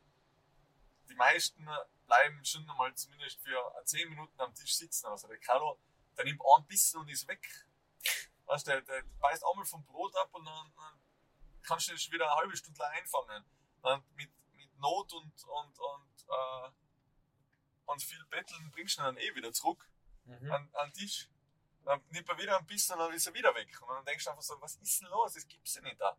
die 1.09 1.15
meisten 1.15 1.69
bleiben 2.07 2.45
schon 2.45 2.69
einmal 2.69 2.95
zumindest 2.95 3.41
für 3.41 3.75
10 3.85 4.09
Minuten 4.09 4.41
am 4.41 4.55
Tisch 4.55 4.75
sitzen. 4.77 5.07
Also 5.07 5.29
der 5.29 5.39
Carlo, 5.39 5.79
der 6.17 6.25
nimmt 6.25 6.41
einen 6.57 6.67
Bissen 6.67 7.01
und 7.01 7.09
ist 7.09 7.27
weg. 7.29 7.47
Weißt 8.47 8.67
du, 8.67 8.71
der, 8.73 8.83
der 8.83 9.03
beißt 9.21 9.43
einmal 9.45 9.65
vom 9.65 9.85
Brot 9.85 10.15
ab 10.17 10.29
und 10.33 10.45
dann, 10.45 10.73
dann 10.77 11.01
kannst 11.63 11.89
du 11.89 11.93
dich 11.93 12.11
wieder 12.13 12.27
eine 12.27 12.35
halbe 12.41 12.57
Stunde 12.57 12.87
einfangen. 12.89 13.45
Dann 13.83 14.05
mit, 14.15 14.31
mit 14.53 14.79
Not 14.79 15.13
und, 15.15 15.45
und, 15.45 15.79
und, 15.79 16.27
äh, 16.29 16.71
und 17.87 18.03
viel 18.03 18.25
Betteln 18.27 18.71
bringst 18.71 18.99
du 18.99 19.03
ihn 19.03 19.05
dann 19.05 19.17
eh 19.17 19.35
wieder 19.35 19.53
zurück 19.53 19.89
Mhm. 20.27 20.51
an, 20.51 20.71
an 20.75 20.89
den 20.91 20.95
Tisch. 20.95 21.29
Dann 21.85 22.03
nimmt 22.09 22.27
er 22.27 22.39
wieder 22.39 22.57
ein 22.59 22.65
bisschen 22.65 22.95
und 22.95 23.01
dann 23.01 23.13
ist 23.13 23.27
er 23.27 23.35
wieder 23.35 23.55
weg. 23.55 23.69
Und 23.83 23.89
dann 23.91 24.05
denkst 24.07 24.25
du 24.25 24.31
einfach 24.31 24.43
so, 24.43 24.59
was 24.59 24.77
ist 24.77 25.03
denn 25.03 25.09
los? 25.11 25.35
Das 25.35 25.47
gibt's 25.47 25.75
ja 25.75 25.83
nicht 25.83 26.01
da. 26.01 26.11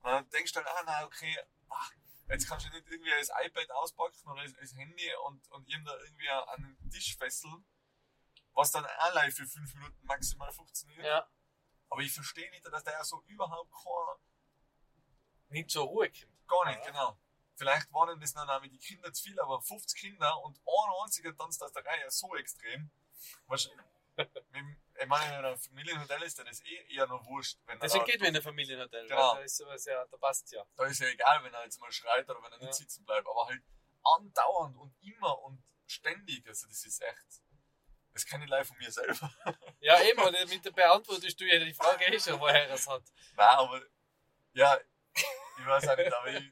Und 0.00 0.10
dann 0.10 0.28
denkst 0.30 0.52
du 0.52 0.60
dann, 0.60 0.68
ah, 0.76 0.82
na, 0.84 1.04
okay, 1.04 1.38
ah, 1.68 1.88
jetzt 2.32 2.48
kannst 2.48 2.66
du 2.66 2.70
nicht 2.70 2.88
irgendwie 2.88 3.10
das 3.10 3.30
iPad 3.44 3.70
auspacken 3.72 4.28
oder 4.28 4.42
das, 4.44 4.74
Handy 4.74 5.10
und, 5.26 5.46
und 5.52 5.68
ihm 5.68 5.84
da 5.84 5.96
irgendwie 5.98 6.28
an 6.28 6.62
den 6.80 6.90
Tisch 6.90 7.16
fesseln, 7.16 7.64
was 8.54 8.70
dann 8.72 8.84
allein 8.84 9.30
für 9.30 9.46
5 9.46 9.74
Minuten 9.74 10.04
maximal 10.06 10.52
funktioniert. 10.52 11.04
Ja, 11.04 11.28
Aber 11.88 12.00
ich 12.02 12.12
verstehe 12.12 12.50
nicht, 12.50 12.64
dass 12.66 12.84
der 12.84 13.04
so 13.04 13.22
überhaupt 13.26 13.70
kein, 13.72 14.18
nicht 15.50 15.70
zur 15.70 15.84
Ruhe 15.86 16.10
kommt. 16.10 16.48
gar 16.48 16.66
nicht, 16.66 16.80
Ja. 16.80 16.86
genau. 16.90 17.18
Vielleicht 17.54 17.92
waren 17.92 18.18
das 18.18 18.32
dann 18.32 18.48
auch 18.48 18.60
mit 18.62 18.72
den 18.72 18.80
Kindern 18.80 19.12
zu 19.14 19.22
viel, 19.24 19.38
aber 19.38 19.60
50 19.62 20.00
Kinder 20.00 20.42
und 20.42 20.58
ein 20.58 21.02
einziger 21.04 21.36
tanzt 21.36 21.62
aus 21.62 21.72
der 21.72 21.84
Reihe 21.84 22.10
so 22.10 22.34
extrem. 22.36 22.90
Wahrscheinlich, 23.46 23.86
mit- 24.50 24.78
ich 25.02 25.08
meine, 25.08 25.38
in 25.38 25.44
einem 25.44 25.58
Familienhotel 25.58 26.22
ist 26.22 26.38
dir 26.38 26.44
das 26.44 26.60
eh 26.64 26.94
eher 26.94 27.06
noch 27.06 27.24
wurscht. 27.26 27.58
Wenn 27.66 27.78
Deswegen 27.80 28.04
geht 28.04 28.20
wir 28.20 28.28
in 28.28 28.36
ein 28.36 28.42
Familienhotel. 28.42 29.06
Genau. 29.06 29.34
Da 29.34 29.40
ist 29.40 29.56
sowas 29.56 29.84
ja, 29.84 30.04
da 30.06 30.16
passt 30.16 30.50
ja. 30.52 30.64
da 30.76 30.84
ist 30.86 31.00
ja 31.00 31.08
egal, 31.08 31.42
wenn 31.44 31.52
er 31.54 31.64
jetzt 31.64 31.80
mal 31.80 31.92
schreit 31.92 32.28
oder 32.28 32.42
wenn 32.42 32.52
er 32.52 32.58
nicht 32.58 32.66
Ja. 32.68 32.72
sitzen 32.72 33.04
bleibt. 33.04 33.26
Aber 33.26 33.46
halt 33.46 33.62
andauernd 34.04 34.76
und 34.76 34.94
immer 35.02 35.38
und 35.42 35.62
ständig. 35.86 36.46
Also 36.46 36.66
das 36.68 36.84
ist 36.84 37.02
echt. 37.02 37.42
Das 38.12 38.26
kann 38.26 38.42
ich 38.42 38.48
live 38.48 38.68
von 38.68 38.76
mir 38.78 38.90
selber. 38.90 39.32
Ja, 39.80 40.00
eben, 40.02 40.20
und 40.22 40.48
mit 40.48 40.64
der 40.64 40.70
beantwortest 40.70 41.40
du 41.40 41.44
ja 41.44 41.58
die 41.58 41.74
Frage 41.74 42.04
eh 42.04 42.20
schon, 42.20 42.38
woher 42.38 42.68
er 42.68 42.74
es 42.74 42.86
hat. 42.86 43.02
Nein, 43.34 43.48
aber 43.56 43.82
ja, 44.52 44.78
ich 45.14 45.66
weiß 45.66 45.88
auch 45.88 45.96
nicht, 45.96 46.12
aber 46.12 46.28
ich, 46.28 46.50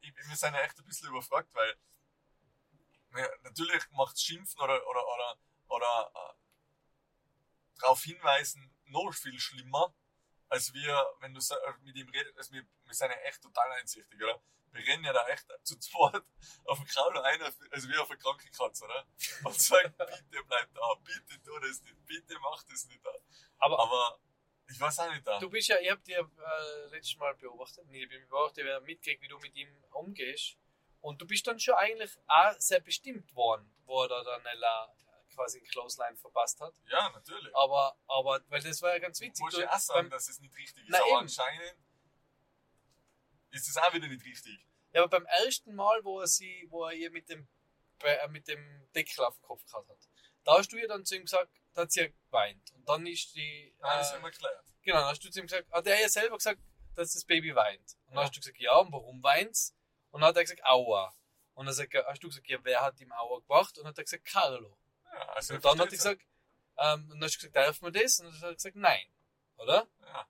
ich, 0.00 0.16
wir 0.16 0.36
sind 0.36 0.54
ja 0.54 0.60
echt 0.62 0.78
ein 0.78 0.84
bisschen 0.84 1.08
überfragt, 1.10 1.54
weil 1.54 1.76
ja, 3.16 3.28
natürlich 3.42 3.88
macht 3.90 4.20
Schimpfen 4.20 4.60
oder, 4.60 4.84
oder, 4.88 5.06
oder, 5.06 5.38
oder 5.68 6.12
äh, 6.14 6.41
darauf 7.80 8.02
hinweisen 8.02 8.72
noch 8.86 9.12
viel 9.14 9.38
schlimmer, 9.38 9.94
als 10.48 10.72
wir, 10.74 11.06
wenn 11.20 11.32
du 11.34 11.40
äh, 11.40 11.72
mit 11.82 11.96
ihm 11.96 12.08
redest, 12.10 12.36
also 12.36 12.52
wir, 12.52 12.66
wir 12.84 12.94
sind 12.94 13.10
ja 13.10 13.16
echt 13.22 13.42
total 13.42 13.70
einsichtig, 13.72 14.22
oder? 14.22 14.40
Wir 14.72 14.86
rennen 14.86 15.04
ja 15.04 15.12
da 15.12 15.26
echt 15.28 15.46
zu 15.64 15.78
zweit 15.78 16.22
auf 16.64 16.78
den 16.78 16.86
Kraul 16.86 17.18
ein, 17.18 17.42
also 17.42 17.88
wie 17.88 17.96
auf 17.96 18.10
eine 18.10 18.18
kranke 18.18 18.50
Katze, 18.50 18.84
oder? 18.84 19.06
Und 19.44 19.60
sagen, 19.60 19.94
bitte 20.30 20.44
bleib 20.46 20.72
da, 20.74 20.94
bitte 21.04 21.42
tu 21.42 21.58
das 21.58 21.82
nicht, 21.82 22.06
bitte 22.06 22.38
mach 22.40 22.62
das 22.64 22.86
nicht 22.86 23.04
da. 23.04 23.10
Aber 23.58 23.78
Aber 23.78 24.18
ich 24.70 24.80
weiß 24.80 24.98
auch 25.00 25.10
nicht 25.10 25.26
da. 25.26 25.38
du 25.38 25.50
bist 25.50 25.68
ja, 25.68 25.78
ich 25.78 25.90
hab 25.90 26.02
dir 26.04 26.18
äh, 26.18 26.86
letztes 26.90 27.16
Mal 27.16 27.34
beobachtet, 27.34 27.86
nee, 27.88 28.02
ich 28.04 28.08
bin 28.08 28.26
beobachtet, 28.28 28.64
wer 28.64 28.80
mitgekriegt, 28.80 29.22
wie 29.22 29.28
du 29.28 29.38
mit 29.38 29.54
ihm 29.54 29.68
umgehst. 29.90 30.56
Und 31.00 31.20
du 31.20 31.26
bist 31.26 31.46
dann 31.46 31.58
schon 31.58 31.74
eigentlich 31.74 32.16
auch 32.28 32.54
sehr 32.58 32.80
bestimmt 32.80 33.34
worden, 33.34 33.70
wo 33.86 34.02
er 34.02 34.08
da 34.08 34.22
dann 34.22 34.46
Quasi 35.34 35.58
ein 35.58 35.64
Clothesline 35.64 36.16
verpasst 36.16 36.60
hat. 36.60 36.74
Ja, 36.90 37.10
natürlich. 37.10 37.54
Aber, 37.56 37.96
aber, 38.06 38.40
weil 38.48 38.60
das 38.62 38.80
war 38.82 38.92
ja 38.92 38.98
ganz 38.98 39.20
witzig. 39.20 39.42
Muss 39.44 39.54
Du, 39.54 39.60
ich 39.60 39.68
auch 39.68 39.78
sagen, 39.78 40.10
dass 40.10 40.28
es 40.28 40.40
nicht 40.40 40.56
richtig 40.56 40.88
ist. 40.88 40.94
Aber 40.94 41.06
eben. 41.06 41.16
anscheinend 41.18 41.74
ist 43.50 43.68
es 43.68 43.76
auch 43.76 43.92
wieder 43.92 44.08
nicht 44.08 44.24
richtig. 44.24 44.58
ja, 44.92 45.02
aber 45.02 45.08
beim 45.20 45.26
ersten 45.26 45.74
Mal, 45.74 46.02
wo 46.04 46.20
er 46.20 46.26
sie, 46.26 46.66
wo 46.70 46.84
er 46.86 46.92
ihr 46.92 47.10
mit 47.10 47.28
dem, 47.28 47.48
äh, 48.02 48.28
mit 48.28 48.48
dem 48.48 48.88
Deckel 48.94 49.24
auf 49.24 49.36
den 49.38 49.42
Kopf 49.42 49.64
gehabt 49.66 49.88
hat, 49.88 49.98
da 50.44 50.58
hast 50.58 50.72
du 50.72 50.76
ihr 50.76 50.88
dann 50.88 51.04
zu 51.04 51.16
ihm 51.16 51.22
gesagt, 51.22 51.50
da 51.74 51.82
hat 51.82 51.92
sie 51.92 52.00
ja 52.00 52.08
geweint. 52.08 52.72
Und 52.74 52.88
dann 52.88 53.06
ist 53.06 53.34
die, 53.34 53.74
Nein, 53.80 53.98
das 53.98 54.08
ist 54.08 54.14
äh, 54.14 54.18
immer 54.18 54.30
geklärt. 54.30 54.64
Genau, 54.82 54.98
dann 54.98 55.06
hast 55.08 55.22
du 55.24 55.30
zu 55.30 55.40
ihm 55.40 55.46
gesagt, 55.46 55.70
hat 55.70 55.86
er 55.86 56.00
ja 56.00 56.08
selber 56.08 56.36
gesagt, 56.36 56.60
dass 56.94 57.12
das 57.12 57.24
Baby 57.24 57.54
weint. 57.54 57.96
Und 58.06 58.14
dann 58.14 58.16
Ja. 58.16 58.22
hast 58.24 58.36
du 58.36 58.40
gesagt, 58.40 58.58
ja, 58.58 58.76
und 58.76 58.92
warum 58.92 59.22
weint's? 59.22 59.74
Und 60.10 60.20
dann 60.20 60.28
hat 60.28 60.36
er 60.36 60.42
gesagt, 60.42 60.64
aua. 60.64 61.14
Und 61.54 61.66
dann 61.66 61.74
hast 62.06 62.22
du 62.22 62.28
gesagt, 62.28 62.48
ja, 62.48 62.58
wer 62.62 62.80
hat 62.82 62.98
ihm 63.00 63.12
aua 63.12 63.40
gemacht? 63.40 63.76
Und 63.78 63.84
dann 63.84 63.90
hat 63.90 63.98
er 63.98 64.04
gesagt, 64.04 64.24
Carlo. 64.24 64.76
Ja, 65.12 65.18
also 65.34 65.54
und 65.54 65.64
dann 65.64 65.78
hat 65.78 65.86
er 65.86 65.90
gesagt, 65.90 66.22
ähm, 66.78 67.02
und 67.02 67.10
dann 67.10 67.22
hast 67.24 67.34
du 67.34 67.38
gesagt, 67.38 67.56
darf 67.56 67.80
man 67.80 67.92
das? 67.92 68.18
Und 68.20 68.26
dann 68.26 68.34
hat 68.34 68.42
er 68.42 68.54
gesagt, 68.54 68.76
nein. 68.76 69.06
Oder? 69.56 69.88
ja. 70.00 70.28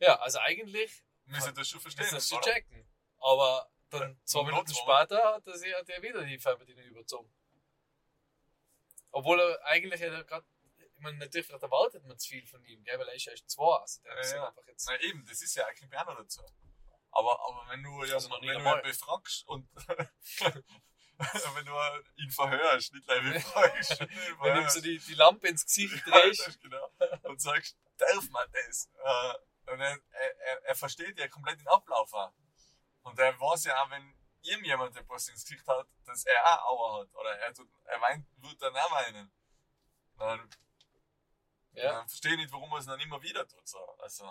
Ja, 0.00 0.18
also 0.20 0.38
eigentlich 0.40 1.04
müsst 1.24 1.46
ihr 1.46 1.52
das 1.52 1.68
schon 1.68 1.80
verstehen. 1.80 2.04
ist 2.04 2.12
das 2.12 2.32
oder? 2.32 2.42
checken. 2.42 2.86
Aber 3.18 3.70
dann 3.90 4.10
Ja, 4.12 4.24
zwei 4.24 4.40
und 4.40 4.46
Minuten 4.46 4.66
zwei. 4.74 4.80
später 5.06 5.24
hat 5.34 5.46
er, 5.46 5.56
sich, 5.56 5.72
hat 5.74 5.88
er 5.88 6.02
wieder 6.02 6.24
die 6.24 6.38
Fernbedienung 6.38 6.84
überzogen. 6.84 7.32
Obwohl 9.12 9.40
er 9.40 9.64
eigentlich 9.66 10.00
er 10.00 10.24
gerade, 10.24 10.44
ich 10.76 11.00
meine, 11.00 11.18
natürlich 11.18 11.48
erwartet 11.48 12.04
man 12.04 12.18
zu 12.18 12.28
viel 12.28 12.46
von 12.46 12.62
ihm, 12.64 12.82
gell? 12.82 12.98
weil 12.98 13.08
er 13.08 13.14
ist 13.14 13.24
ja 13.24 13.32
erst 13.32 13.48
zwei. 13.48 13.76
Also 13.78 14.02
der 14.02 14.14
Ja, 14.16 14.34
ja. 14.36 14.48
einfach 14.48 14.66
jetzt 14.66 14.86
Na 14.88 15.00
eben, 15.00 15.24
das 15.24 15.40
ist 15.40 15.54
ja 15.54 15.64
eigentlich 15.66 15.80
kein 15.80 15.90
Piano 15.90 16.14
dazu. 16.16 16.42
Aber, 17.12 17.38
aber 17.48 17.68
wenn 17.70 17.82
du, 17.82 18.04
ja, 18.04 18.14
Also 18.14 18.28
wenn 18.30 18.40
du 18.42 18.52
ihn 18.52 18.82
befragst 18.82 19.46
und 19.46 19.68
wenn 21.54 21.64
du 21.64 21.72
ihn 22.16 22.30
verhörst, 22.30 22.92
nicht 22.92 23.06
gleich 23.06 23.22
befragst, 23.32 24.00
ihn 24.00 24.08
Wenn 24.42 24.54
du 24.56 24.60
ihm 24.62 24.68
so 24.68 24.80
die, 24.80 24.98
die 24.98 25.14
Lampe 25.14 25.48
ins 25.48 25.64
Gesicht 25.64 26.02
drehst. 26.06 26.60
genau. 26.60 26.90
Und 27.22 27.40
sagst, 27.40 27.76
darf 27.98 28.28
man 28.30 28.50
das? 28.52 28.90
Äh, 29.04 29.72
und 29.72 29.80
er, 29.80 29.98
er, 30.10 30.38
er- 30.40 30.62
er 30.64 30.74
versteht 30.74 31.18
ja 31.18 31.28
komplett 31.28 31.58
den 31.60 31.68
Ablauf 31.68 32.12
auch. 32.12 32.32
Und 33.02 33.18
er 33.18 33.38
weiß 33.38 33.64
ja 33.64 33.82
auch, 33.82 33.90
wenn 33.90 34.14
irgendjemand 34.42 34.96
etwas 34.96 35.28
ins 35.28 35.44
Gesicht 35.44 35.66
hat, 35.66 35.86
dass 36.04 36.24
er 36.26 36.44
auch 36.46 36.62
Aua 36.64 37.00
hat. 37.02 37.14
Oder 37.14 37.38
er, 37.38 37.54
tut, 37.54 37.68
er 37.84 38.00
weint, 38.00 38.26
wird 38.38 38.60
dann 38.60 38.76
auch 38.76 38.90
weinen. 38.92 39.32
Dann, 40.18 40.50
Ja. 41.72 41.92
dann 41.92 42.08
verstehe 42.08 42.32
ich 42.32 42.38
nicht, 42.38 42.52
warum 42.52 42.70
er 42.72 42.78
es 42.78 42.86
dann 42.86 43.00
immer 43.00 43.22
wieder 43.22 43.46
tut. 43.48 43.66
So. 43.68 43.78
Also, 43.98 44.24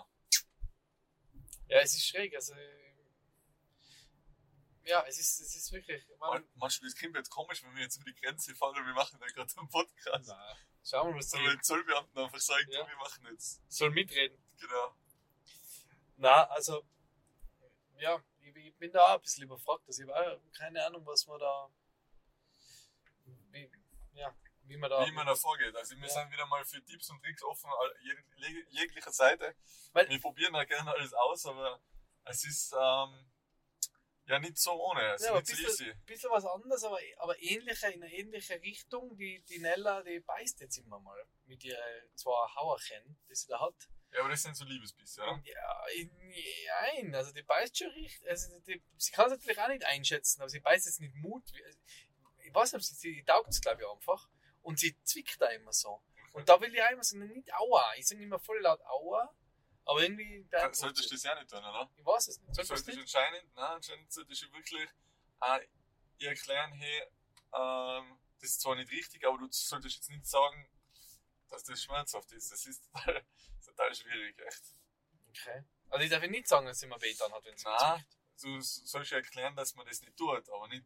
ja, 1.66 1.78
es 1.80 1.94
ist 1.94 2.06
schräg. 2.06 2.34
Also, 2.34 2.54
ja, 4.84 5.04
es 5.06 5.18
ist, 5.18 5.40
es 5.40 5.56
ist 5.56 5.72
wirklich. 5.72 6.06
Man, 6.18 6.30
man, 6.30 6.48
manchmal 6.54 6.90
das 6.90 6.98
klingt 6.98 7.16
jetzt 7.16 7.30
komisch, 7.30 7.62
wenn 7.62 7.74
wir 7.74 7.82
jetzt 7.82 7.96
über 7.96 8.04
die 8.10 8.14
Grenze 8.20 8.54
fahren 8.54 8.76
und 8.78 8.86
wir 8.86 8.94
machen 8.94 9.18
da 9.20 9.26
gerade 9.26 9.52
einen 9.58 9.68
Podcast. 9.68 10.28
na, 10.28 10.56
schauen 10.84 11.08
wir 11.08 11.12
mal, 11.12 11.18
was 11.18 11.28
die 11.30 11.38
wenn 11.38 11.62
Zollbeamten 11.62 12.18
einfach 12.18 12.38
sagen, 12.40 12.70
Ja. 12.70 12.86
wir 12.88 12.96
machen 12.96 13.26
jetzt. 13.30 13.62
soll 13.72 13.90
mitreden. 13.90 14.38
Genau. 14.58 14.94
Na, 16.16 16.44
also, 16.48 16.84
ja, 17.98 18.22
ich, 18.40 18.54
ich 18.56 18.76
bin 18.76 18.92
da 18.92 19.04
auch 19.06 19.14
ein 19.16 19.20
bisschen 19.22 19.44
überfragt. 19.44 19.82
Also, 19.86 20.02
ich 20.02 20.08
habe 20.08 20.36
auch 20.38 20.52
keine 20.52 20.84
Ahnung, 20.86 21.04
was 21.06 21.26
man 21.26 21.38
da. 21.38 21.70
Wie, 23.50 23.70
ja, 24.12 24.34
wie 24.64 24.76
man 24.76 24.90
da. 24.90 25.06
wie 25.06 25.12
man 25.12 25.26
da 25.26 25.34
vorgeht. 25.34 25.74
Also 25.76 25.96
wir 25.96 26.06
Ja. 26.06 26.12
sind 26.12 26.30
wieder 26.32 26.46
mal 26.46 26.64
für 26.64 26.82
Tipps 26.84 27.10
und 27.10 27.20
Tricks 27.22 27.42
offen, 27.42 27.70
jeg- 28.38 28.66
jeglicher 28.70 29.12
Seite. 29.12 29.54
Weil- 29.92 30.08
wir 30.08 30.20
probieren 30.20 30.52
da 30.52 30.64
gerne 30.64 30.90
alles 30.90 31.12
aus, 31.14 31.46
aber 31.46 31.80
es 32.24 32.44
ist 32.44 32.72
ähm, 32.78 33.26
ja 34.26 34.38
nicht 34.38 34.58
so 34.58 34.72
ohne, 34.72 35.14
es 35.14 35.22
ja, 35.22 35.38
ist 35.38 35.50
ein 35.50 35.56
nicht 35.56 35.56
so 35.56 35.66
bisschen, 35.66 35.86
easy. 35.88 36.06
bisschen 36.06 36.30
was 36.30 36.44
anderes, 36.44 36.84
aber, 36.84 36.98
aber 37.18 37.40
ähnlicher, 37.40 37.92
in 37.92 38.02
eine 38.02 38.12
ähnliche 38.12 38.60
Richtung. 38.60 39.16
Die, 39.16 39.42
die 39.48 39.58
Nella, 39.58 40.02
die 40.02 40.20
beißt 40.20 40.60
jetzt 40.60 40.78
immer 40.78 41.00
mal 41.00 41.22
mit 41.46 41.64
ihren 41.64 42.16
zwei 42.16 42.48
Hauerchen, 42.56 43.18
die 43.28 43.34
sie 43.34 43.48
da 43.48 43.60
hat. 43.60 43.74
Ja, 44.12 44.20
aber 44.20 44.30
das 44.30 44.42
sind 44.42 44.56
so 44.56 44.64
Liebesbiss, 44.64 45.16
ja. 45.16 45.40
Ja, 45.44 45.84
nein, 46.82 47.14
also 47.14 47.32
die 47.32 47.42
beißt 47.42 47.76
schon 47.76 47.90
richtig. 47.90 48.28
Also 48.28 48.60
die, 48.60 48.82
sie 48.96 49.10
kann 49.10 49.26
es 49.26 49.38
natürlich 49.38 49.58
auch 49.58 49.68
nicht 49.68 49.84
einschätzen, 49.84 50.40
aber 50.40 50.48
sie 50.48 50.60
beißt 50.60 50.86
jetzt 50.86 51.00
nicht 51.00 51.14
Mut. 51.16 51.42
Ich 52.44 52.54
weiß 52.54 52.74
nicht, 52.74 52.84
sie, 52.86 53.14
sie 53.14 53.24
taugt 53.24 53.48
es 53.50 53.60
glaube 53.60 53.82
ich 53.82 53.88
einfach. 53.88 54.28
Und 54.62 54.78
sie 54.78 54.96
zwickt 55.02 55.40
da 55.40 55.48
immer 55.48 55.72
so. 55.72 56.00
Und 56.32 56.48
da 56.48 56.60
will 56.60 56.72
ich 56.74 56.82
auch 56.82 56.90
immer 56.90 57.04
sagen, 57.04 57.26
nicht 57.26 57.52
Aua. 57.54 57.94
Ich 57.96 58.06
sage 58.06 58.22
immer 58.22 58.38
voll 58.38 58.60
laut 58.60 58.80
Aua, 58.86 59.34
aber 59.84 60.02
irgendwie 60.02 60.42
beantwortet 60.44 60.76
solltest 60.76 61.04
du 61.04 61.08
sie. 61.08 61.14
das 61.14 61.22
ja 61.24 61.34
nicht 61.34 61.50
tun, 61.50 61.58
oder? 61.58 61.90
Ich 61.96 62.04
weiß 62.06 62.28
es 62.28 62.40
nicht. 62.40 62.54
Solltest 62.54 62.70
du 62.70 62.74
es 62.74 62.86
nicht? 62.86 62.98
anscheinend, 63.00 63.54
nein, 63.54 63.70
anscheinend 63.72 64.12
solltest 64.12 64.42
du 64.42 64.52
wirklich 64.52 64.88
äh, 65.42 65.66
ihr 66.18 66.28
erklären, 66.30 66.72
hey, 66.72 67.02
ähm, 67.54 68.18
das 68.40 68.50
ist 68.50 68.60
zwar 68.60 68.76
nicht 68.76 68.90
richtig, 68.90 69.26
aber 69.26 69.38
du 69.38 69.48
solltest 69.50 69.96
jetzt 69.96 70.10
nicht 70.10 70.26
sagen, 70.26 70.68
dass 71.50 71.62
das 71.64 71.82
schmerzhaft 71.82 72.30
ist. 72.32 72.50
Das 72.50 72.66
ist 72.66 72.84
total, 72.92 73.24
total 73.64 73.94
schwierig, 73.94 74.38
echt. 74.40 74.62
Okay. 75.28 75.64
Also 75.90 76.04
ich 76.04 76.10
darf 76.10 76.22
nicht 76.28 76.48
sagen, 76.48 76.66
dass 76.66 76.78
sie 76.78 76.86
mir 76.86 77.00
weh 77.00 77.14
hat, 77.14 77.44
wenn 77.44 77.56
sie 77.56 77.68
mich 77.68 77.80
Nein. 77.80 78.04
Du 78.40 78.60
sollst 78.60 79.10
ja 79.12 79.18
erklären, 79.18 79.54
dass 79.54 79.74
man 79.76 79.86
das 79.86 80.00
nicht 80.00 80.16
tut, 80.16 80.48
aber 80.50 80.66
nicht, 80.68 80.84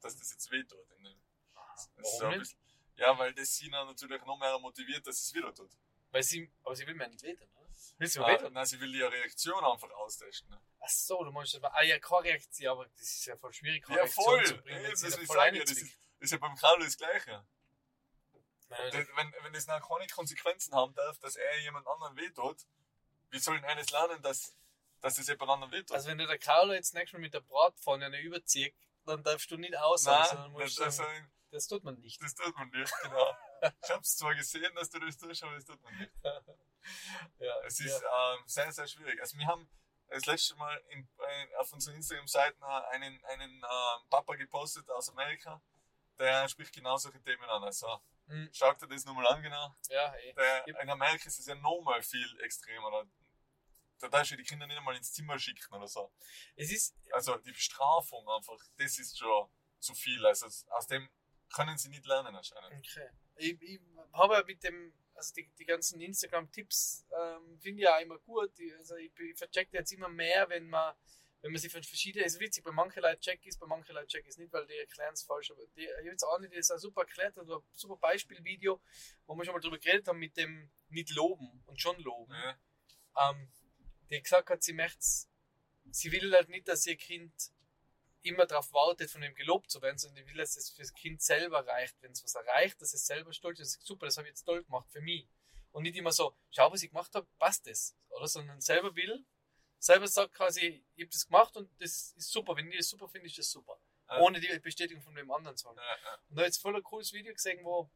dass 0.00 0.16
das 0.16 0.30
jetzt 0.30 0.50
weh 0.50 0.64
tut. 0.64 0.90
In 0.96 1.04
dem- 1.04 1.20
Das 1.54 1.86
ist 1.86 2.22
Warum 2.22 2.42
so 2.44 2.54
Ja, 2.96 3.18
weil 3.18 3.34
das 3.34 3.54
sie 3.54 3.70
dann 3.70 3.86
natürlich 3.86 4.24
noch 4.24 4.38
mehr 4.38 4.58
motiviert, 4.58 5.06
dass 5.06 5.20
es 5.20 5.34
wieder 5.34 5.54
tut. 5.54 5.70
Weil 6.10 6.22
sie, 6.22 6.50
aber 6.62 6.74
sie 6.74 6.86
will 6.86 6.94
mir 6.94 7.08
nicht 7.08 7.22
wehtun, 7.22 7.48
oder? 7.54 7.65
Will 7.98 8.08
sie 8.08 8.18
mir 8.18 8.26
Nein, 8.26 8.34
wehtun? 8.40 8.52
nein, 8.52 8.66
sie 8.66 8.80
will 8.80 8.92
die 8.92 9.02
Reaktion 9.02 9.64
einfach 9.64 9.90
austesten. 9.90 10.56
Ach 10.80 10.88
so, 10.88 11.24
du 11.24 11.32
meinst 11.32 11.54
aber, 11.56 11.74
ah 11.74 11.82
ja, 11.82 11.98
keine 11.98 12.24
Reaktion, 12.24 12.68
aber 12.72 12.86
das 12.88 13.00
ist 13.02 13.26
ja 13.26 13.36
voll 13.36 13.52
schwierig, 13.52 13.84
keine 13.84 13.98
Ja, 13.98 14.02
Reaktion 14.04 14.24
voll. 14.24 14.44
zu 14.44 14.56
bringen, 14.58 14.82
Ja, 14.82 14.90
das 14.90 15.00
sie 15.00 15.06
will 15.06 15.12
da 15.12 15.20
ich 15.20 15.26
voll 15.26 15.36
sagen, 15.36 15.58
das 15.60 15.70
ist, 15.72 15.98
ist 16.20 16.32
ja 16.32 16.38
beim 16.38 16.56
Carlo 16.56 16.84
das 16.84 16.96
Gleiche. 16.96 17.46
Nein, 18.68 18.90
Das- 18.92 19.08
Wenn, 19.16 19.34
wenn 19.42 19.52
das 19.52 19.66
dann 19.66 19.80
keine 19.82 20.06
Konsequenzen 20.08 20.74
haben 20.74 20.94
darf, 20.94 21.18
dass 21.18 21.36
er 21.36 21.60
jemand 21.60 21.86
anderen 21.86 22.16
wehtut, 22.16 22.58
wie 23.30 23.38
soll 23.38 23.56
denn 23.56 23.64
eines 23.64 23.90
lernen, 23.90 24.20
dass, 24.22 24.54
dass 25.00 25.18
es 25.18 25.28
jemand 25.28 25.50
anderen 25.50 25.72
wehtut? 25.72 25.92
Also 25.92 26.08
wenn 26.08 26.18
der 26.18 26.38
Carlo 26.38 26.72
jetzt 26.72 26.94
nächstes 26.94 27.12
Mal 27.14 27.20
mit 27.20 27.34
der 27.34 27.40
Bratpfanne 27.40 28.06
eine 28.06 28.20
überzieht, 28.20 28.74
dann 29.04 29.22
darfst 29.22 29.50
du 29.50 29.56
nicht 29.56 29.76
aussagen, 29.76 30.28
sondern 30.28 30.52
musst 30.52 30.80
das, 30.80 30.96
sagen, 30.96 31.10
also, 31.10 31.30
das 31.52 31.66
tut 31.68 31.84
man 31.84 31.94
nicht. 32.00 32.20
das 32.20 32.34
tut 32.34 32.56
man 32.56 32.68
nicht, 32.70 32.92
genau. 33.02 33.36
Ich 33.82 33.90
hab's 33.90 34.16
zwar 34.16 34.34
gesehen, 34.34 34.74
dass 34.74 34.90
du 34.90 34.98
das 34.98 35.16
tust, 35.16 35.42
aber 35.42 35.54
das 35.54 35.64
tut 35.64 35.80
man 35.82 35.96
nicht. 35.96 36.12
Ja, 37.38 37.54
Es 37.66 37.80
ist 37.80 38.02
ähm, 38.02 38.42
sehr, 38.46 38.72
sehr 38.72 38.86
schwierig. 38.86 39.20
Also 39.20 39.36
wir 39.38 39.46
haben 39.46 39.68
das 40.08 40.24
letzte 40.26 40.54
Mal 40.56 40.76
in, 40.88 41.08
äh, 41.18 41.56
auf 41.56 41.72
unseren 41.72 41.94
Instagram-Seiten 41.96 42.62
einen, 42.62 43.24
einen 43.24 43.50
ähm, 43.52 44.08
Papa 44.10 44.34
gepostet 44.36 44.88
aus 44.90 45.10
Amerika, 45.10 45.60
der 46.18 46.48
spricht 46.48 46.72
genau 46.74 46.96
solche 46.96 47.20
Themen 47.22 47.44
an. 47.44 47.62
Also 47.64 47.86
Mhm. 48.28 48.50
schaut 48.52 48.82
dir 48.82 48.88
das 48.88 49.04
nochmal 49.04 49.24
an, 49.28 49.40
genau. 49.40 49.72
ja, 49.88 50.12
ey. 50.14 50.34
Der, 50.34 50.66
in 50.82 50.90
Amerika 50.90 51.26
ist 51.26 51.38
es 51.38 51.46
ja 51.46 51.54
nochmal 51.54 52.02
viel 52.02 52.40
extremer. 52.40 52.90
Da, 52.90 53.04
da 54.00 54.08
darfst 54.08 54.32
du 54.32 54.36
die 54.36 54.42
Kinder 54.42 54.66
nicht 54.66 54.76
einmal 54.76 54.96
ins 54.96 55.12
Zimmer 55.12 55.38
schicken 55.38 55.72
oder 55.74 55.86
so. 55.86 56.10
Es 56.56 56.72
ist, 56.72 56.96
Also 57.12 57.36
die 57.36 57.52
Bestrafung 57.52 58.28
einfach, 58.28 58.58
das 58.78 58.98
ist 58.98 59.16
schon 59.16 59.48
zu 59.78 59.94
viel. 59.94 60.26
Also 60.26 60.46
aus 60.70 60.86
dem 60.88 61.08
können 61.54 61.78
sie 61.78 61.88
nicht 61.88 62.04
lernen 62.04 62.34
anscheinend. 62.34 62.72
okay. 62.76 63.08
Ich, 63.36 63.62
ich 63.62 63.80
habe 64.12 64.34
ja 64.34 64.42
mit 64.42 64.60
dem, 64.64 64.92
also 65.16 65.34
die, 65.34 65.48
die 65.58 65.64
ganzen 65.64 66.00
Instagram-Tipps 66.00 67.06
ähm, 67.10 67.58
finde 67.58 67.82
ich 67.82 67.84
ja 67.84 67.98
immer 67.98 68.18
gut. 68.18 68.56
Die, 68.58 68.72
also 68.74 68.96
ich, 68.96 69.12
ich 69.18 69.36
verchecke 69.36 69.76
jetzt 69.76 69.92
immer 69.92 70.08
mehr, 70.08 70.48
wenn 70.48 70.68
man, 70.68 70.94
wenn 71.42 71.52
man 71.52 71.60
sie 71.60 71.68
von 71.68 71.82
verschiedenen, 71.82 72.26
ist 72.26 72.40
witzig, 72.40 72.64
bei 72.64 72.72
manchen 72.72 73.02
Leuten 73.02 73.20
check 73.20 73.44
ist, 73.46 73.58
bei 73.58 73.66
manchen 73.66 73.94
Leuten 73.94 74.08
check 74.08 74.26
ist 74.26 74.38
nicht, 74.38 74.52
weil 74.52 74.66
die 74.66 74.74
erklären 74.74 75.14
es 75.14 75.22
falsch. 75.22 75.50
Aber 75.50 75.66
die, 75.76 75.84
ich 75.84 75.90
habe 75.96 76.06
jetzt 76.06 76.24
auch 76.24 76.38
nicht, 76.38 76.52
das 76.52 76.60
ist 76.60 76.70
ein 76.70 76.78
super 76.78 77.02
erklärt, 77.02 77.38
ein 77.38 77.48
super 77.72 77.96
Beispielvideo, 77.96 78.80
wo 79.26 79.34
wir 79.34 79.44
schon 79.44 79.54
mal 79.54 79.60
drüber 79.60 79.78
geredet 79.78 80.06
haben, 80.08 80.18
mit 80.18 80.36
dem 80.36 80.70
nicht 80.88 81.10
loben 81.10 81.62
und 81.66 81.80
schon 81.80 81.98
loben. 82.00 82.32
Ja, 82.32 82.58
ähm, 83.30 83.48
die 84.10 84.22
gesagt 84.22 84.50
hat, 84.50 84.62
sie 84.62 84.72
möchte 84.72 85.26
sie 85.90 86.12
will 86.12 86.32
halt 86.34 86.48
nicht, 86.48 86.68
dass 86.68 86.86
ihr 86.86 86.96
Kind 86.96 87.32
immer 88.26 88.46
darauf 88.46 88.72
wartet, 88.72 89.10
von 89.10 89.22
ihm 89.22 89.34
gelobt 89.34 89.70
zu 89.70 89.80
werden, 89.82 89.98
sondern 89.98 90.24
die 90.24 90.30
will, 90.30 90.38
dass 90.38 90.56
es 90.56 90.70
für 90.70 90.82
das 90.82 90.92
Kind 90.94 91.22
selber 91.22 91.66
reicht. 91.66 91.96
Wenn 92.02 92.12
es 92.12 92.22
was 92.22 92.34
erreicht, 92.34 92.80
dass 92.80 92.92
es 92.92 93.06
selber 93.06 93.32
stolz 93.32 93.60
ist. 93.60 93.82
Super, 93.82 94.06
das 94.06 94.16
habe 94.16 94.26
ich 94.26 94.32
jetzt 94.32 94.44
toll 94.44 94.62
gemacht 94.64 94.90
für 94.90 95.00
mich. 95.00 95.28
Und 95.72 95.82
nicht 95.82 95.96
immer 95.96 96.12
so, 96.12 96.34
schau, 96.50 96.72
was 96.72 96.82
ich 96.82 96.90
gemacht 96.90 97.14
habe, 97.14 97.26
passt 97.38 97.66
das. 97.66 97.94
Oder? 98.10 98.26
Sondern 98.26 98.60
selber 98.60 98.94
will, 98.96 99.24
selber 99.78 100.08
sagt 100.08 100.34
quasi, 100.34 100.84
ich 100.94 101.02
habe 101.02 101.12
das 101.12 101.26
gemacht 101.26 101.56
und 101.56 101.70
das 101.80 102.12
ist 102.16 102.30
super. 102.30 102.56
Wenn 102.56 102.70
ich 102.70 102.78
das 102.78 102.88
super 102.88 103.08
finde, 103.08 103.26
ist 103.26 103.38
das 103.38 103.50
super. 103.50 103.78
Ja. 104.08 104.20
Ohne 104.20 104.40
die 104.40 104.58
Bestätigung 104.60 105.02
von 105.02 105.14
dem 105.14 105.30
anderen 105.30 105.56
zu 105.56 105.68
haben. 105.68 105.76
ja, 105.76 105.82
ja. 105.82 106.14
Und 106.28 106.36
da 106.36 106.40
habe 106.40 106.42
ich 106.42 106.46
jetzt 106.54 106.62
voll 106.62 106.76
ein 106.76 106.82
cooles 106.82 107.12
Video 107.12 107.32
gesehen, 107.32 107.64
wo 107.64 107.90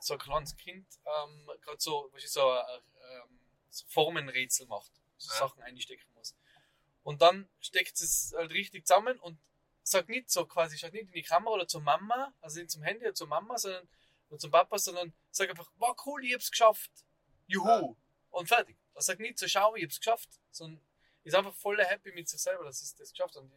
so 0.00 0.14
ein 0.14 0.20
kleines 0.20 0.56
Kind 0.56 0.86
ähm, 1.04 1.50
gerade 1.62 1.80
so, 1.80 2.08
was 2.12 2.22
ist 2.22 2.34
so, 2.34 2.52
äh, 2.52 2.76
ähm, 2.76 3.40
so 3.70 3.86
Formenrätsel 3.88 4.66
macht, 4.66 4.92
so. 5.16 5.32
Sachen 5.34 5.62
einstecken 5.62 6.06
muss. 6.14 6.36
Und 7.02 7.22
dann 7.22 7.48
steckt 7.60 8.00
es 8.00 8.34
halt 8.36 8.50
richtig 8.50 8.86
zusammen 8.86 9.18
und 9.20 9.38
sagt 9.90 10.08
nicht 10.08 10.30
so 10.30 10.46
quasi, 10.46 10.76
schaut 10.78 10.92
nicht 10.92 11.06
in 11.08 11.12
die 11.12 11.22
Kamera 11.22 11.54
oder 11.54 11.68
zur 11.68 11.80
Mama, 11.80 12.32
also 12.40 12.58
nicht 12.60 12.70
zum 12.70 12.82
Handy 12.82 13.04
oder 13.04 13.14
zur 13.14 13.26
Mama, 13.28 13.56
sondern 13.58 13.88
oder 14.30 14.38
zum 14.38 14.50
Papa, 14.50 14.78
sondern 14.78 15.14
sagt 15.30 15.50
einfach, 15.50 15.70
wow 15.76 15.96
cool, 16.06 16.24
ich 16.24 16.34
hab's 16.34 16.50
geschafft. 16.50 16.90
Juhu. 17.46 17.66
Ja. 17.66 17.96
Und 18.30 18.46
fertig. 18.46 18.76
Er 18.94 19.02
sagt 19.02 19.20
nicht 19.20 19.38
so, 19.38 19.48
schau, 19.48 19.74
ich 19.74 19.84
hab's 19.84 19.98
geschafft, 19.98 20.28
sondern 20.50 20.84
ist 21.24 21.34
einfach 21.34 21.54
voll 21.54 21.82
happy 21.82 22.12
mit 22.12 22.28
sich 22.28 22.40
selber, 22.40 22.64
dass 22.64 22.82
es 22.82 22.94
das 22.94 23.10
geschafft 23.10 23.34
hat. 23.36 23.42
Und 23.42 23.52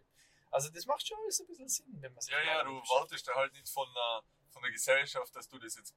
Also 0.50 0.70
das 0.70 0.86
macht 0.86 1.06
schon 1.08 1.18
alles 1.24 1.40
ein 1.42 1.48
bisschen 1.48 1.68
Sinn, 1.70 2.02
wenn 2.02 2.14
man 2.14 2.22
sich 2.22 2.32
Ja, 2.34 2.42
ja, 2.44 2.64
du 2.64 2.72
wartest 2.72 3.28
da 3.28 3.36
halt 3.36 3.52
nicht 3.54 3.68
von 3.70 3.88
der, 3.94 4.24
von 4.50 4.62
der 4.64 4.72
Gesellschaft, 4.72 5.36
dass 5.36 5.48
du 5.50 5.58
das 5.60 5.76
jetzt 5.76 5.94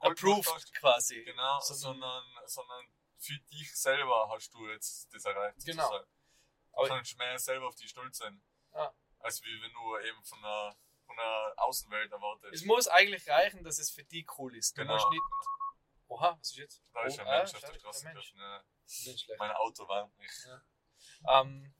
approved 0.00 0.52
hast. 0.52 0.72
quasi. 0.74 1.22
Genau, 1.24 1.60
Sondern- 1.60 2.00
sondern, 2.00 2.24
sondern 2.46 2.86
für 3.18 3.38
dich 3.50 3.74
selber 3.76 4.28
hast 4.32 4.52
du 4.54 4.68
jetzt 4.68 5.12
das 5.12 5.24
erreicht. 5.24 5.64
Genau. 5.64 5.82
sozusagen. 5.84 6.10
Du 6.76 6.86
kannst 6.86 7.18
mehr 7.18 7.38
selber 7.38 7.66
auf 7.68 7.74
dich 7.74 7.90
stolz 7.90 8.18
sein. 8.18 8.40
Ja. 8.74 8.92
Als 9.28 9.42
wie 9.42 9.62
wenn 9.62 9.72
du 9.72 9.98
eben 10.08 10.24
von 10.24 10.40
der, 10.40 10.76
von 11.06 11.16
der 11.16 11.54
Außenwelt 11.56 12.10
erwartest. 12.10 12.54
Es 12.54 12.64
muss 12.64 12.88
eigentlich 12.88 13.28
reichen, 13.28 13.62
dass 13.62 13.78
es 13.78 13.90
für 13.90 14.04
die 14.04 14.26
cool 14.38 14.56
ist. 14.56 14.76
Du 14.76 14.82
Genau. 14.82 14.94
musst 14.94 15.10
nicht. 15.10 15.22
Oha, 16.08 16.38
was 16.38 16.50
ist 16.50 16.56
jetzt? 16.56 16.82
da 16.94 17.04
ist 17.04 17.18
oh, 17.18 17.20
ein 17.22 17.28
ah, 17.28 17.38
Mensch 17.38 17.54
auf 17.54 17.60
der 17.60 17.74
Straße 17.74 18.08
gelaufen. 18.08 18.38
Ja. 18.38 19.36
Mein 19.38 19.50
Auto 19.52 19.86
warnt 19.86 20.16
mich. 20.18 20.30
Ähm, 21.28 21.74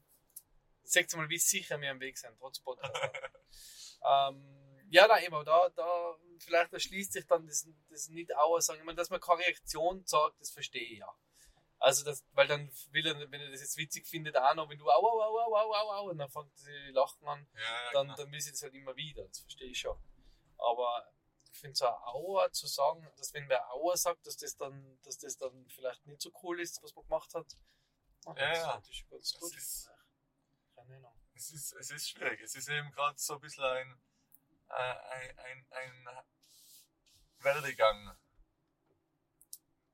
seht 0.82 1.14
mal, 1.16 1.28
wie 1.28 1.38
sicher 1.38 1.80
wir 1.80 1.90
am 1.90 2.00
Weg 2.00 2.18
sind, 2.18 2.36
trotz 2.38 2.60
Podcast. 2.60 2.94
ähm, 4.04 4.86
ja, 4.90 5.06
nein, 5.06 5.24
eben, 5.24 5.44
da, 5.44 5.68
da, 5.70 6.16
vielleicht 6.38 6.72
erschließt 6.72 7.12
sich 7.12 7.26
dann 7.26 7.46
das, 7.46 7.68
das 7.90 8.08
nicht 8.08 8.34
aus, 8.36 8.66
sagen, 8.66 8.80
ich 8.80 8.84
meine, 8.84 8.96
dass 8.96 9.10
man 9.10 9.20
keine 9.20 9.40
Reaktion 9.40 10.04
sagt, 10.06 10.40
das 10.40 10.50
verstehe 10.50 10.82
ich 10.82 10.98
ja. 10.98 11.14
Also, 11.80 12.04
das, 12.04 12.24
weil 12.32 12.46
dann 12.48 12.68
will 12.90 13.06
er, 13.06 13.30
wenn 13.30 13.40
er 13.40 13.50
das 13.50 13.60
jetzt 13.60 13.76
witzig 13.76 14.06
findet, 14.06 14.36
auch 14.36 14.54
noch, 14.54 14.68
wenn 14.68 14.78
du 14.78 14.90
au, 14.90 14.94
au, 15.06 15.20
au, 15.22 15.38
au, 15.38 15.54
au, 15.56 15.74
au, 15.74 15.92
au, 15.92 16.10
und 16.10 16.18
dann 16.18 16.28
fängt 16.30 16.56
sie 16.58 16.72
lachen 16.90 17.26
an, 17.28 17.48
Ja, 17.54 17.92
dann, 17.92 18.06
genau. 18.08 18.16
dann 18.16 18.32
will 18.32 18.40
sie 18.40 18.50
das 18.50 18.62
halt 18.62 18.74
immer 18.74 18.96
wieder, 18.96 19.24
das 19.28 19.38
verstehe 19.40 19.70
ich 19.70 19.78
schon. 19.78 19.96
Aber 20.58 21.08
ich 21.52 21.58
finde 21.58 21.76
so 21.76 21.86
ein 21.86 21.94
Auer 21.94 22.50
zu 22.52 22.66
sagen, 22.66 23.08
dass 23.16 23.32
wenn 23.32 23.48
wer 23.48 23.70
Auer 23.72 23.96
sagt, 23.96 24.26
dass 24.26 24.36
das 24.36 24.56
dann, 24.56 24.98
dass 25.02 25.18
das 25.18 25.36
dann 25.36 25.68
vielleicht 25.68 26.04
nicht 26.06 26.20
so 26.20 26.32
cool 26.42 26.60
ist, 26.60 26.82
was 26.82 26.94
man 26.96 27.04
gemacht 27.04 27.32
hat, 27.34 27.46
Ja, 28.26 28.34
das 28.34 28.58
ja. 28.58 28.78
ist 28.78 29.08
ganz 29.10 29.34
gut. 29.38 29.56
ist- 29.56 29.90
Keine 30.74 30.96
Ahnung. 30.96 31.14
Es 31.34 31.50
ist, 31.50 31.72
es 31.74 31.90
ist 31.92 32.08
schwierig. 32.10 32.40
Es 32.40 32.56
ist 32.56 32.68
eben 32.68 32.90
gerade 32.90 33.16
so 33.18 33.34
ein 33.34 33.40
bisschen 33.40 33.62
ein, 33.64 34.00
äh, 34.70 34.74
ein, 34.74 35.38
ein, 35.38 35.66
ein 35.70 36.24
Werdegang. 37.38 38.16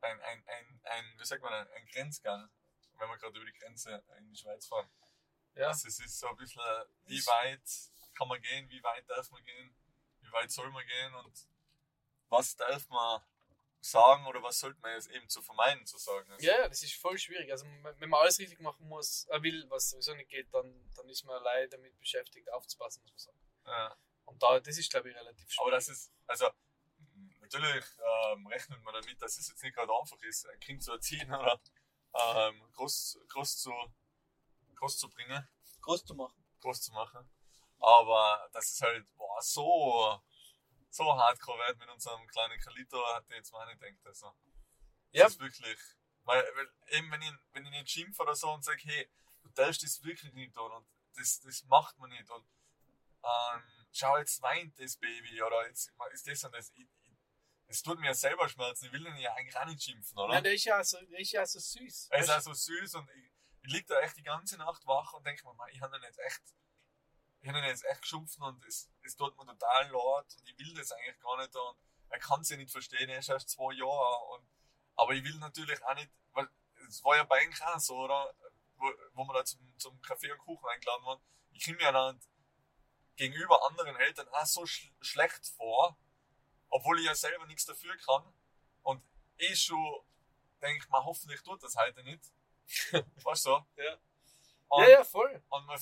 Ein, 0.04 0.20
ein, 0.20 0.44
ein, 0.48 0.80
ein, 0.84 1.14
wie 1.18 1.24
sagt 1.24 1.42
man, 1.42 1.52
ein, 1.52 1.68
ein 1.72 1.86
Grenzgang, 1.86 2.50
wenn 2.98 3.08
wir 3.08 3.16
gerade 3.18 3.36
über 3.38 3.50
die 3.50 3.58
Grenze 3.58 4.02
in 4.18 4.28
die 4.30 4.36
Schweiz 4.36 4.66
fahren. 4.66 4.88
Ja, 5.54 5.68
Also 5.68 5.88
es 5.88 5.98
ist 6.00 6.18
so 6.18 6.28
ein 6.28 6.36
bisschen, 6.36 6.62
wie 7.06 7.16
Ist- 7.18 7.26
weit 7.26 7.62
kann 8.16 8.28
man 8.28 8.40
gehen, 8.40 8.68
wie 8.70 8.82
weit 8.82 9.08
darf 9.08 9.30
man 9.30 9.42
gehen, 9.44 9.74
wie 10.20 10.32
weit 10.32 10.50
soll 10.50 10.70
man 10.70 10.86
gehen 10.86 11.14
und 11.14 11.48
was 12.28 12.56
darf 12.56 12.88
man 12.88 13.22
sagen 13.80 14.26
oder 14.26 14.42
was 14.42 14.58
sollte 14.60 14.80
man 14.80 14.92
jetzt 14.94 15.10
eben 15.10 15.28
zu 15.28 15.42
vermeiden 15.42 15.84
zu 15.86 15.98
sagen. 15.98 16.30
Also, 16.32 16.46
ja, 16.46 16.58
ja, 16.60 16.68
das 16.68 16.82
ist 16.82 16.94
voll 16.94 17.18
schwierig. 17.18 17.50
Also 17.50 17.66
wenn 17.66 18.08
man 18.08 18.20
alles 18.20 18.38
richtig 18.38 18.58
machen 18.60 18.88
muss, 18.88 19.26
äh, 19.28 19.42
will, 19.42 19.68
was 19.68 19.90
sowieso 19.90 20.14
nicht 20.14 20.30
geht, 20.30 20.52
dann, 20.54 20.90
dann 20.94 21.08
ist 21.08 21.24
man 21.24 21.36
allein 21.36 21.68
damit 21.70 21.96
beschäftigt, 21.98 22.50
aufzupassen, 22.52 23.02
muss 23.02 23.12
man 23.12 23.18
sagen. 23.18 23.38
ja. 23.66 23.96
Und 24.26 24.42
da, 24.42 24.58
das 24.58 24.78
ist, 24.78 24.90
glaube 24.90 25.10
ich, 25.10 25.16
relativ 25.16 25.50
schwierig. 25.50 25.60
Aber 25.60 25.70
das 25.72 25.88
ist, 25.88 26.10
also, 26.26 26.48
natürlich 27.54 27.84
ähm, 28.32 28.46
rechnet 28.46 28.82
man 28.82 28.94
damit, 28.94 29.20
dass 29.20 29.38
es 29.38 29.48
jetzt 29.48 29.62
nicht 29.62 29.74
gerade 29.74 29.92
einfach 29.92 30.20
ist, 30.22 30.48
ein 30.48 30.60
Kind 30.60 30.82
zu 30.82 30.92
erziehen 30.92 31.32
oder 31.34 31.60
ähm, 32.14 32.62
groß, 32.72 33.18
groß, 33.28 33.58
zu, 33.58 33.72
groß 34.76 34.98
zu 34.98 35.08
bringen, 35.08 35.46
groß 35.80 36.04
zu 36.04 36.14
machen. 36.14 36.44
groß 36.60 36.82
zu 36.82 36.92
machen. 36.92 37.28
Aber 37.78 38.48
dass 38.52 38.70
es 38.70 38.80
halt 38.80 39.06
boah, 39.16 39.40
so, 39.42 40.20
so 40.90 41.16
hardcore 41.16 41.58
wird 41.66 41.78
mit 41.78 41.88
unserem 41.88 42.26
kleinen 42.28 42.58
Kalito, 42.60 43.04
hat 43.14 43.24
ich 43.28 43.36
jetzt 43.36 43.52
mal 43.52 43.66
nicht 43.66 43.80
gedacht. 43.80 44.06
Also, 44.06 44.32
Ja. 45.12 45.24
Das 45.24 45.34
ist 45.34 45.40
wirklich, 45.40 45.78
weil, 46.24 46.42
weil 46.54 46.68
eben 46.90 47.10
wenn 47.10 47.22
ich, 47.22 47.32
wenn 47.52 47.64
ich 47.66 47.70
nicht 47.70 47.90
schimpfe 47.90 48.22
oder 48.22 48.34
so 48.34 48.50
und 48.52 48.64
sage, 48.64 48.80
hey, 48.84 49.08
du 49.42 49.48
darfst 49.50 49.82
das 49.82 50.02
wirklich 50.02 50.32
nicht 50.32 50.54
tun 50.54 50.72
und 50.72 50.86
das, 51.16 51.40
das 51.40 51.64
macht 51.64 51.98
man 51.98 52.10
nicht 52.10 52.28
und 52.30 52.46
ähm, 53.22 53.62
schau, 53.92 54.18
jetzt 54.18 54.40
weint 54.42 54.78
das 54.78 54.96
Baby 54.96 55.42
oder 55.42 55.66
jetzt 55.66 55.92
ist 56.12 56.26
das 56.26 56.44
und 56.44 56.54
das. 56.54 56.70
Ich, 56.74 56.88
es 57.66 57.82
tut 57.82 57.98
mir 57.98 58.06
ja 58.06 58.14
selber 58.14 58.48
schmerzen, 58.48 58.86
ich 58.86 58.92
will 58.92 59.06
ihn 59.06 59.16
ja 59.16 59.34
eigentlich 59.34 59.56
auch 59.56 59.64
nicht 59.64 59.82
schimpfen, 59.82 60.18
oder? 60.18 60.34
Ja, 60.34 60.40
der 60.40 60.54
ist 60.54 60.64
ja 60.64 60.82
so, 60.84 60.98
der 61.00 61.18
ist 61.18 61.32
ja 61.32 61.46
so 61.46 61.58
süß. 61.58 62.08
Er 62.10 62.20
ist 62.20 62.30
auch 62.30 62.40
so 62.40 62.52
süß 62.52 62.94
und 62.96 63.10
ich, 63.10 63.32
ich 63.62 63.72
lieg 63.72 63.86
da 63.86 63.98
echt 64.00 64.16
die 64.16 64.22
ganze 64.22 64.56
Nacht 64.58 64.86
wach 64.86 65.12
und 65.14 65.26
denke 65.26 65.44
mir, 65.46 65.54
Mann, 65.54 65.70
ich 65.72 65.80
habe 65.80 65.96
ihn 65.96 66.02
jetzt 66.02 66.18
echt, 66.18 66.42
ich 67.40 67.48
habe 67.48 67.58
ihn 67.58 67.64
jetzt 67.64 67.84
echt 67.84 68.02
geschumpfen 68.02 68.42
und 68.42 68.64
es, 68.66 68.90
es 69.02 69.16
tut 69.16 69.36
mir 69.36 69.46
total 69.46 69.84
leid 69.84 70.36
und 70.38 70.48
ich 70.48 70.58
will 70.58 70.74
das 70.74 70.92
eigentlich 70.92 71.20
gar 71.20 71.36
nicht 71.38 71.54
und 71.56 71.76
er 72.10 72.18
kann 72.18 72.40
es 72.40 72.50
ja 72.50 72.56
nicht 72.56 72.70
verstehen, 72.70 73.08
er 73.08 73.18
ist 73.18 73.28
erst 73.28 73.50
zwei 73.50 73.72
Jahre 73.72 74.24
und, 74.34 74.46
aber 74.96 75.12
ich 75.12 75.24
will 75.24 75.38
natürlich 75.38 75.82
auch 75.84 75.94
nicht, 75.94 76.10
weil 76.32 76.48
es 76.88 77.02
war 77.02 77.16
ja 77.16 77.24
bei 77.24 77.42
ihm 77.42 77.52
auch 77.60 77.78
so, 77.78 77.96
oder? 77.96 78.34
Wo, 78.76 78.90
wo 79.14 79.24
wir 79.24 79.34
da 79.34 79.44
zum, 79.44 79.60
zum 79.78 80.02
Kaffee 80.02 80.32
und 80.32 80.38
Kuchen 80.38 80.68
eingeladen 80.68 81.04
waren, 81.04 81.20
ich 81.52 81.64
komme 81.64 81.76
mir 81.76 81.92
dann 81.92 82.20
gegenüber 83.16 83.64
anderen 83.68 83.96
Eltern 83.96 84.28
auch 84.28 84.46
so 84.46 84.66
sch 84.66 84.92
schlecht 85.00 85.46
vor, 85.56 85.96
obwohl 86.74 86.98
ich 86.98 87.06
ja 87.06 87.14
selber 87.14 87.46
nichts 87.46 87.64
dafür 87.64 87.96
kann 87.98 88.24
und 88.82 89.00
eh 89.38 89.54
schon 89.54 90.04
denke, 90.60 90.84
man 90.90 91.04
hoffentlich 91.04 91.40
tut 91.42 91.62
das 91.62 91.76
heute 91.76 92.02
nicht. 92.02 92.32
weißt 93.22 93.46
du? 93.46 93.64
Ja. 93.76 93.96
Und, 94.66 94.82
Ja, 94.82 94.88
ja, 94.88 95.04
voll. 95.04 95.40
Und, 95.50 95.66
man, 95.66 95.78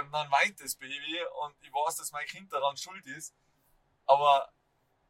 und 0.00 0.10
dann 0.10 0.28
weint 0.32 0.60
das 0.60 0.74
Baby 0.74 1.20
und 1.44 1.54
ich 1.62 1.72
weiß, 1.72 1.98
dass 1.98 2.10
mein 2.10 2.26
Kind 2.26 2.52
daran 2.52 2.76
schuld 2.76 3.06
ist. 3.06 3.32
Aber 4.06 4.52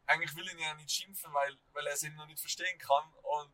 eigentlich 0.05 0.37
will 0.37 0.47
ich 0.47 0.53
ihn 0.53 0.59
ja 0.59 0.75
nicht 0.75 0.91
schimpfen, 0.91 1.33
weil, 1.33 1.57
weil 1.73 1.87
er 1.87 1.95
es 1.95 2.03
eben 2.03 2.17
noch 2.17 2.27
nicht 2.27 2.41
verstehen 2.41 2.79
kann. 2.79 3.11
Und 3.23 3.51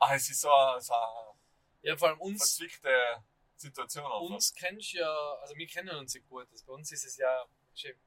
ah, 0.00 0.14
es 0.14 0.28
ist 0.28 0.42
so 0.42 0.52
eine, 0.52 0.82
so 0.82 0.92
eine 0.92 1.38
Ja, 1.80 1.96
vor 1.96 2.08
allem 2.08 2.20
uns, 2.20 2.40
verzwickte 2.40 3.24
Situation. 3.56 4.04
einfach. 4.04 4.20
uns 4.20 4.52
kennst 4.52 4.92
ja, 4.92 5.10
also 5.40 5.56
wir 5.56 5.66
kennen 5.66 5.96
uns 5.96 6.12
ja 6.12 6.20
gut. 6.28 6.46
Also 6.50 6.66
bei 6.66 6.74
uns 6.74 6.92
ist 6.92 7.06
es 7.06 7.16
ja, 7.16 7.46
gerade 7.74 7.98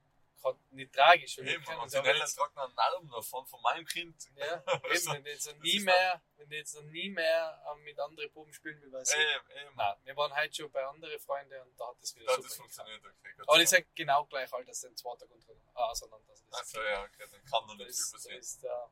nicht 0.72 0.94
tragisch. 0.94 1.38
weil 1.38 1.46
wir 1.46 1.54
Eben, 1.54 1.64
kennen 1.64 1.80
und 1.80 1.94
die 1.94 2.02
Nella 2.02 2.26
noch 2.36 2.58
einen 2.58 2.78
Album 2.78 3.10
davon, 3.10 3.46
von 3.48 3.62
meinem 3.62 3.86
Kind. 3.86 4.16
Ja, 4.36 4.64
Also, 4.84 5.14
eben, 5.14 5.24
wenn 5.24 5.32
jetzt 5.32 5.48
noch 5.48 5.58
nie 5.60 5.80
mehr, 5.80 6.22
wenn 6.38 6.52
jetzt 6.52 6.76
noch 6.76 6.84
nie 6.84 7.10
mehr 7.10 7.76
mit 7.84 8.00
anderen 8.00 8.32
Buben 8.32 8.54
spielen 8.54 8.82
will, 8.82 8.92
weiß 8.92 9.14
ich. 9.14 9.20
Eben, 9.20 9.68
eben. 9.68 9.76
Nein, 9.76 9.96
wir 10.04 10.16
waren 10.18 10.36
heute 10.36 10.54
schon 10.54 10.72
bei 10.72 10.86
anderen 10.86 11.20
Freunden 11.20 11.62
und 11.62 11.80
da 11.80 11.88
hat 11.88 11.96
das 12.02 12.16
wieder 12.16 12.26
Da 12.26 12.36
super 12.36 12.48
das 12.48 12.58
funktioniert, 12.58 13.06
okay. 13.06 13.34
Aber 13.48 13.60
die 13.60 13.66
sind 13.66 13.96
genau 13.96 14.26
gleich 14.26 14.52
alt, 14.54 14.68
dass 14.68 14.84
in 14.84 14.96
zwei 14.96 15.12
ah, 15.12 15.86
auseinander. 15.90 16.30
Also 16.30 16.44
das 16.50 16.60
Achso, 16.60 16.82
ja, 16.82 17.04
okay, 17.04 17.28
dann 17.32 17.46
kann 17.46 17.66
noch 17.68 17.76
nicht 17.76 17.96
viel 17.96 18.12
passieren. 18.12 18.40
ist 18.40 18.64
der, 18.64 18.90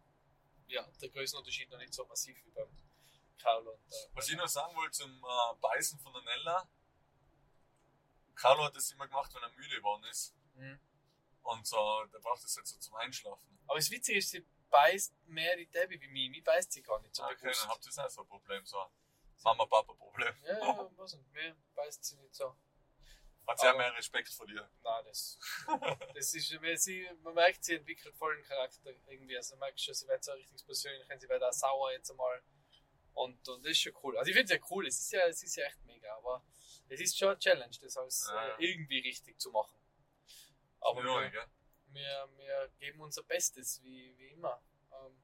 ja, 0.67 0.87
der 1.01 1.09
Größenunterschied 1.09 1.69
noch 1.69 1.77
nicht 1.79 1.93
so 1.93 2.05
massiv 2.05 2.37
wie 2.45 2.51
beim 2.51 2.69
Carlo. 3.37 3.71
Und, 3.71 3.93
äh, 3.93 4.09
Was 4.13 4.29
ich 4.29 4.37
noch 4.37 4.47
sagen 4.47 4.75
wollte 4.75 4.91
zum 4.91 5.11
äh, 5.11 5.55
Beißen 5.59 5.99
von 5.99 6.13
der 6.13 6.21
Nella, 6.21 6.69
Carlo 8.35 8.63
hat 8.63 8.75
das 8.75 8.91
immer 8.91 9.07
gemacht, 9.07 9.33
wenn 9.35 9.43
er 9.43 9.49
müde 9.49 9.75
geworden 9.75 10.03
ist. 10.05 10.33
Mhm. 10.55 10.79
Und 11.43 11.65
so, 11.65 12.05
der 12.13 12.19
braucht 12.19 12.43
das 12.43 12.55
jetzt 12.55 12.69
so 12.69 12.77
zum 12.79 12.95
Einschlafen. 12.95 13.59
Aber 13.67 13.79
das 13.79 13.89
Witzige 13.89 14.19
ist, 14.19 14.29
sie 14.29 14.45
beißt 14.69 15.13
mehr 15.27 15.55
die 15.57 15.65
Debbie 15.67 15.99
wie 15.99 16.07
mich. 16.07 16.29
Mich 16.29 16.43
beißt 16.43 16.71
sie 16.71 16.81
gar 16.83 16.99
nicht 17.01 17.15
so 17.15 17.23
Okay, 17.23 17.35
bewusst. 17.41 17.63
dann 17.63 17.69
habt 17.69 17.85
ihr 17.85 18.05
auch 18.05 18.09
so 18.09 18.21
ein 18.21 18.27
Problem, 18.27 18.65
so 18.65 18.77
Mama-Papa-Problem. 19.43 20.35
Ja, 20.45 20.59
ja, 20.59 20.91
was 20.97 21.13
nicht. 21.15 21.31
Mir 21.33 21.55
beißt 21.75 22.03
sie 22.03 22.15
nicht 22.17 22.35
so. 22.35 22.55
Hat 23.47 23.59
sehr 23.59 23.69
Aber- 23.71 23.79
mehr 23.79 23.93
Respekt 23.97 24.29
vor 24.29 24.45
dir. 24.45 24.69
Nein, 24.83 25.05
das, 25.05 25.39
das 26.13 26.33
ist, 26.35 26.55
sie, 26.83 27.09
man 27.23 27.33
merkt, 27.33 27.63
sie 27.65 27.75
entwickelt 27.75 28.15
vollen 28.15 28.43
Charakter 28.43 28.91
irgendwie. 29.07 29.35
Also 29.35 29.55
man 29.55 29.61
merkt 29.67 29.81
schon, 29.81 29.95
sie 29.95 30.07
wird 30.07 30.23
so 30.23 30.31
richtig 30.33 30.63
persönlich, 30.65 31.07
sie 31.19 31.27
wird 31.27 31.43
auch 31.43 31.51
sauer 31.51 31.91
jetzt 31.91 32.11
einmal. 32.11 32.41
Und, 33.13 33.45
und 33.49 33.65
das 33.65 33.71
ist 33.71 33.81
schon 33.81 33.93
cool. 34.03 34.15
Also 34.17 34.29
ich 34.29 34.35
finde 34.37 34.53
es 34.53 34.59
ja 34.59 34.65
cool, 34.69 34.87
es 34.87 34.99
ist 34.99 35.11
ja, 35.11 35.25
es 35.27 35.41
ist 35.43 35.55
ja 35.55 35.65
echt 35.65 35.83
mega, 35.85 36.15
aber 36.15 36.43
es 36.87 37.01
ist 37.01 37.17
schon 37.17 37.29
eine 37.29 37.39
Challenge, 37.39 37.75
das 37.81 37.97
alles 37.97 38.27
Ja, 38.29 38.47
ja. 38.47 38.55
äh, 38.57 38.63
irgendwie 38.65 38.99
richtig 38.99 39.39
zu 39.39 39.49
machen. 39.51 39.75
Aber 40.81 41.01
Ja, 41.03 41.21
wir, 41.31 41.45
wir, 41.93 42.29
wir 42.37 42.69
geben 42.79 43.01
unser 43.01 43.23
Bestes, 43.23 43.81
wie, 43.83 44.15
wie 44.17 44.27
immer. 44.29 44.61
Ähm, 44.91 45.21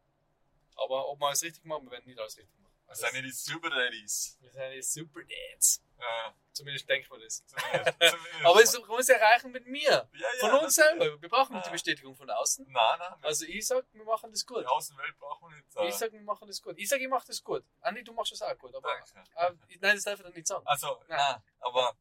aber 0.76 1.08
ob 1.10 1.20
wir 1.20 1.28
alles 1.28 1.44
richtig 1.44 1.66
machen, 1.66 1.86
wir 1.86 1.92
werden 1.92 2.06
nicht 2.08 2.20
alles 2.20 2.38
richtig 2.38 2.58
machen. 2.60 2.68
Das 2.88 3.00
sind 3.00 3.16
ja 3.16 3.22
die 3.22 3.32
Super 3.32 3.70
Daddies. 3.70 4.38
wir 4.40 4.50
sind 4.52 4.72
die 4.72 4.82
Super 4.82 5.20
Dads. 5.24 5.84
Ja, 6.00 6.34
Zumindest 6.54 6.88
denken 6.88 7.10
wir 7.12 7.20
das. 7.20 7.44
zumindest, 7.46 7.86
zumindest. 8.00 8.46
Aber 8.46 8.62
es 8.64 8.80
muss 8.88 9.10
erreichen 9.10 9.52
mit 9.52 9.68
mir. 9.68 10.10
ja, 10.14 10.28
Von 10.40 10.54
uns 10.64 10.76
selber. 10.76 11.22
Wir 11.22 11.28
brauchen 11.30 11.54
nicht 11.56 11.66
die 11.66 11.70
Ah. 11.70 11.74
Bestätigung 11.74 12.16
von 12.16 12.30
außen. 12.30 12.66
Nein, 12.70 13.00
nein, 13.00 13.14
Also 13.24 13.46
ich 13.46 13.66
sag, 13.68 13.86
wir 13.92 14.04
machen 14.06 14.32
das 14.32 14.46
gut. 14.46 14.62
die 14.62 14.68
Außenwelt 14.68 15.18
brauchen 15.20 15.50
wir 15.50 15.58
nicht. 15.58 15.68
Ich 15.90 15.96
sag, 15.96 16.12
wir 16.14 16.22
machen 16.22 16.48
das 16.48 16.62
gut. 16.62 16.78
Ich 16.78 16.88
sag, 16.88 17.02
ich 17.02 17.10
mach 17.10 17.26
das 17.26 17.44
gut. 17.44 17.64
Andi, 17.82 18.04
du 18.06 18.14
machst 18.14 18.32
das 18.32 18.42
auch 18.42 18.58
gut. 18.58 18.74
Aber 18.74 18.90
äh, 18.98 19.52
nein, 19.82 19.96
das 19.96 20.04
darf 20.04 20.20
ich 20.20 20.24
dann 20.26 20.34
nicht 20.34 20.48
sagen. 20.48 20.66
Also, 20.66 21.04
Nein. 21.10 21.18
nein, 21.18 21.44
aber 21.60 21.94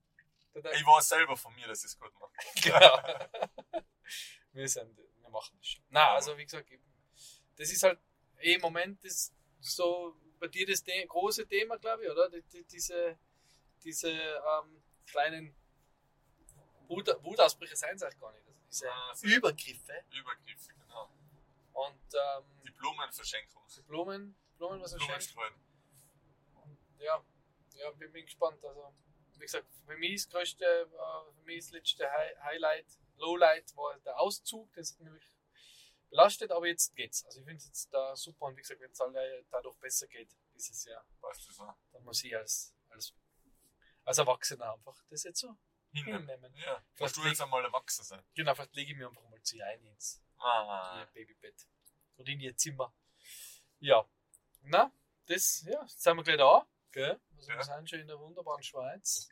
ich 0.57 0.87
weiß 0.87 1.09
selber 1.09 1.37
von 1.37 1.55
mir, 1.55 1.67
dass 1.69 1.81
ich 1.81 1.87
es 1.93 1.99
gut 1.99 2.13
mache. 2.19 2.33
Genau. 2.63 3.83
wir, 4.53 4.69
sind, 4.69 4.97
wir 4.97 5.31
machen 5.31 5.57
das 5.59 5.67
schon. 5.69 5.85
Nein, 5.91 6.09
also 6.11 6.37
wie 6.39 6.45
gesagt, 6.45 6.71
das 7.57 7.71
ist 7.71 7.83
halt 7.83 7.99
eh 8.41 8.55
im 8.55 8.61
Moment 8.61 9.05
das 9.05 9.33
so 9.61 10.17
bei 10.39 10.49
dir 10.49 10.67
das 10.67 10.81
The 10.81 11.07
große 11.09 11.47
Thema, 11.49 11.79
glaube 11.79 12.05
ich, 12.05 12.11
oder? 12.11 12.29
Die, 12.31 12.43
die, 12.43 12.65
diese 12.65 13.19
diese 13.83 14.11
ähm, 14.11 14.83
kleinen 15.07 15.55
Wut, 16.89 17.09
Wutausbrüche 17.23 17.77
seien 17.77 17.97
es 17.97 18.03
eigentlich 18.03 18.21
gar 18.21 18.33
nicht. 18.33 18.47
Also 18.47 18.61
diese 18.69 18.91
Ah. 18.91 19.13
Übergriffe 19.23 20.05
Übergriffe, 20.11 20.73
genau. 20.75 21.11
und 21.73 22.15
ähm, 22.15 22.45
Die 22.67 22.71
Blumenverschenkung. 22.73 23.63
die 23.77 23.83
Blumen, 23.83 24.37
Blumen 24.57 24.81
was. 24.81 24.95
Blumenstreuen. 24.97 25.55
Ja, 26.99 27.23
ja, 27.75 27.91
bin, 27.93 28.11
bin 28.13 28.25
gespannt. 28.25 28.63
Also, 28.65 28.93
wie 29.37 29.45
gesagt, 29.45 29.67
für 29.87 29.97
mich 29.97 30.23
das 30.23 30.31
größte, 30.31 30.65
äh, 30.65 31.33
für 31.35 31.43
mich 31.45 31.59
das 31.65 31.71
letzte 31.73 32.11
Hi 32.11 32.35
Highlight, 32.43 32.87
Lowlight 33.17 33.77
war 33.77 33.99
der 34.01 34.19
Auszug, 34.21 34.73
das 34.75 34.93
hat 34.93 35.01
mich 35.01 35.23
belastet, 36.11 36.51
aber 36.51 36.67
jetzt 36.67 36.95
geht's. 36.95 37.25
Also 37.25 37.41
ich 37.41 37.45
finde 37.45 37.59
es 37.59 37.67
jetzt 37.67 37.93
da 37.93 38.15
super 38.17 38.47
und 38.47 38.57
wie 38.57 38.61
gesagt, 38.63 38.81
wenn 38.81 38.91
es 38.91 39.01
alle 39.01 39.45
dadurch 39.51 39.77
besser 39.79 40.07
geht 40.07 40.29
dieses 40.55 40.85
Jahr, 40.85 41.05
Weißt 41.21 41.49
du 41.49 41.53
so? 41.53 41.75
dann 41.93 42.05
muss 42.05 42.23
ich 42.25 42.37
als, 42.37 42.75
als, 42.91 43.15
als 44.05 44.19
Erwachsener 44.19 44.73
einfach 44.75 45.03
das 45.11 45.23
jetzt 45.25 45.41
so 45.41 45.57
Hinnehmen. 45.93 46.29
hinnehmen. 46.29 46.55
Ja. 46.57 46.83
Vielleicht 46.95 47.17
du 47.17 47.23
jetzt 47.27 47.41
einmal 47.41 47.65
erwachsen 47.65 48.05
sein. 48.05 48.23
Genau, 48.35 48.55
vielleicht 48.55 48.75
lege 48.77 48.93
ich 48.93 48.99
mir 48.99 49.09
einfach 49.09 49.23
mal 49.29 49.43
zu 49.43 49.57
ihr 49.57 49.67
ein 49.67 49.85
ins 49.87 50.23
Ah. 50.39 51.07
Babybett 51.15 51.67
oder 52.19 52.29
in 52.29 52.41
ihr 52.41 52.55
Zimmer. 52.57 52.93
Ja, 53.79 54.07
na, 54.63 54.93
das, 55.27 55.63
ja, 55.63 55.83
jetzt 55.83 56.03
sind 56.03 56.17
wir 56.17 56.23
gleich 56.23 56.37
da, 56.37 56.67
gell? 56.93 57.21
Also 57.37 57.51
Ja. 57.51 57.57
wir 57.59 57.65
sind 57.65 57.91
schon 57.91 58.01
in 58.01 58.07
der 58.09 58.19
wunderbaren 58.19 58.63
Schweiz. 58.63 59.29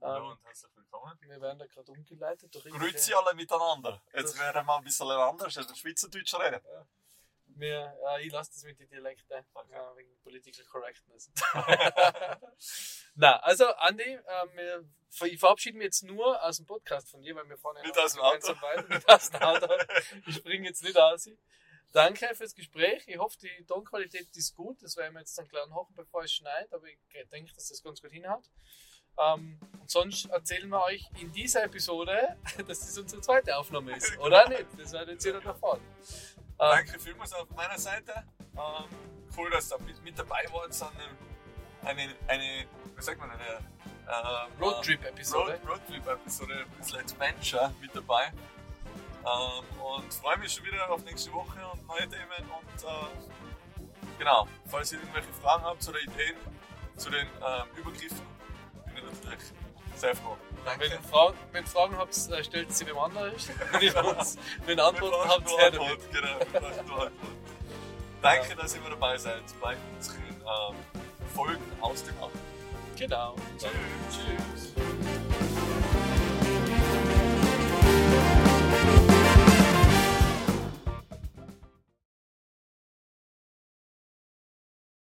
Hallo 0.00 0.26
Ähm, 0.26 0.30
und 0.32 0.44
herzlich 0.44 0.74
willkommen. 0.76 1.16
wir 1.20 1.40
werden 1.40 1.58
da 1.58 1.66
gerade 1.66 1.92
umgeleitet 1.92 2.52
Grüezi 2.52 3.14
alle 3.14 3.34
miteinander. 3.34 4.02
Jetzt 4.12 4.38
werden 4.38 4.66
wir 4.66 4.76
ein 4.76 4.84
bisschen 4.84 5.08
anders, 5.10 5.56
also 5.56 5.74
Schweizerdeutsch 5.74 6.34
reden. 6.34 6.60
Wir, 7.54 7.94
ja, 8.02 8.18
ich 8.18 8.32
lasse 8.32 8.52
das 8.52 8.62
mit 8.64 8.78
den 8.80 8.88
Dialekten, 8.88 9.44
Okay. 9.52 9.74
äh, 9.74 9.96
wegen 9.96 10.18
Political 10.22 10.64
Correctness. 10.64 11.30
Na, 13.14 13.36
also 13.40 13.66
Andi, 13.74 14.02
äh, 14.02 14.46
wir, 14.54 14.84
ich 15.28 15.38
verabschiede 15.38 15.76
mich 15.76 15.84
jetzt 15.84 16.02
nur 16.02 16.42
aus 16.42 16.56
dem 16.56 16.66
Podcast 16.66 17.10
von 17.10 17.20
dir, 17.20 17.36
weil 17.36 17.46
wir 17.48 17.58
ja 17.62 17.82
Nicht 17.82 17.98
aus 17.98 18.14
dem 18.14 18.22
Auto. 18.22 18.60
weiter 18.62 18.88
mit 18.88 19.06
aus 19.08 19.30
dem 19.30 19.42
Auto. 19.42 19.68
Ich 20.26 20.36
springe 20.36 20.66
jetzt 20.66 20.82
nicht 20.82 20.96
aus. 20.96 21.28
Danke 21.92 22.34
fürs 22.34 22.54
Gespräch. 22.54 23.04
Ich 23.06 23.18
hoffe, 23.18 23.36
die 23.38 23.64
Tonqualität 23.66 24.34
ist 24.34 24.56
gut. 24.56 24.82
Das 24.82 24.96
werden 24.96 25.12
wir 25.12 25.20
jetzt 25.20 25.36
dann 25.36 25.46
gleich 25.46 25.68
hochen, 25.70 25.94
bevor 25.94 26.24
es 26.24 26.32
schneit, 26.32 26.72
aber 26.72 26.86
ich 26.86 26.98
denke, 27.30 27.52
dass 27.54 27.68
das 27.68 27.82
ganz 27.82 28.00
gut 28.00 28.12
hinhaut. 28.12 28.44
Ähm, 29.18 29.58
und 29.78 29.90
sonst 29.90 30.26
erzählen 30.30 30.68
wir 30.70 30.82
euch 30.84 31.06
in 31.20 31.30
dieser 31.32 31.64
Episode, 31.64 32.36
dass 32.66 32.80
das 32.80 32.96
unsere 32.96 33.20
zweite 33.20 33.56
Aufnahme 33.56 33.96
ist. 33.96 34.18
Oder 34.20 34.48
nicht? 34.48 34.66
Das 34.78 34.92
werdet 34.92 35.22
ihr 35.24 35.34
dann 35.34 35.44
erfahren. 35.44 35.80
Ähm, 36.00 36.46
Danke 36.56 36.98
vielmals 36.98 37.32
auf 37.34 37.50
meiner 37.50 37.78
Seite. 37.78 38.24
Ähm, 38.56 38.88
cool, 39.36 39.50
dass 39.50 39.70
ihr 39.70 39.78
mit, 39.80 40.02
mit 40.02 40.18
dabei 40.18 40.46
wart. 40.50 40.74
Eine, 41.84 42.14
eine, 42.28 42.66
wie 42.96 43.02
sagt 43.02 43.18
man, 43.18 43.30
eine 43.30 43.58
ähm, 44.08 44.62
Roadtrip-Episode. 44.62 45.60
Road, 45.66 45.80
Roadtrip-Episode, 45.88 46.64
ein 46.64 46.78
bisschen 46.78 47.00
Adventure 47.00 47.74
mit 47.80 47.94
dabei. 47.94 48.32
Ähm, 49.24 49.80
und 49.80 50.14
freue 50.14 50.36
mich 50.38 50.52
schon 50.52 50.64
wieder 50.64 50.90
auf 50.90 51.04
nächste 51.04 51.32
Woche 51.32 51.58
und 51.72 51.86
neue 51.86 52.08
Themen. 52.08 52.50
Und 52.50 52.82
äh, 52.84 53.88
genau, 54.18 54.48
falls 54.66 54.92
ihr 54.92 54.98
irgendwelche 54.98 55.32
Fragen 55.40 55.64
habt 55.64 55.86
oder 55.88 56.00
Ideen 56.00 56.36
zu 56.96 57.10
den 57.10 57.26
ähm, 57.26 57.66
Übergriffen, 57.76 58.26
bin 58.86 58.96
ich 58.96 59.02
natürlich 59.04 59.44
sehr 59.94 60.16
froh. 60.16 60.36
Danke. 60.64 60.84
Wenn 60.84 60.92
ihr 60.92 61.02
Fragen, 61.02 61.36
wenn 61.52 61.66
Fragen 61.66 61.96
habt, 61.96 62.16
äh, 62.30 62.44
stellt 62.44 62.74
sie 62.74 62.84
dem 62.84 62.98
anderen. 62.98 63.32
Nicht 63.80 63.96
uns. 63.96 64.36
Wenn 64.64 64.78
ihr 64.78 64.84
Antworten 64.84 65.28
habt, 65.28 65.48
her 65.58 65.70
nur 65.72 65.86
damit. 65.86 66.00
Antwort, 66.14 66.52
Genau, 66.52 66.66
Antwort. 66.66 67.12
Danke, 68.20 68.56
dass 68.56 68.74
ihr 68.74 68.80
immer 68.80 68.90
dabei 68.90 69.18
seid 69.18 69.42
bei 69.60 69.76
unseren 69.96 70.22
ähm, 70.22 70.76
Folgen 71.34 71.62
aus 71.80 72.04
dem 72.04 72.16
Auto. 72.18 72.38
Genau. 72.96 73.34
Tschüss. 73.58 73.70
Tschüss. 74.10 74.91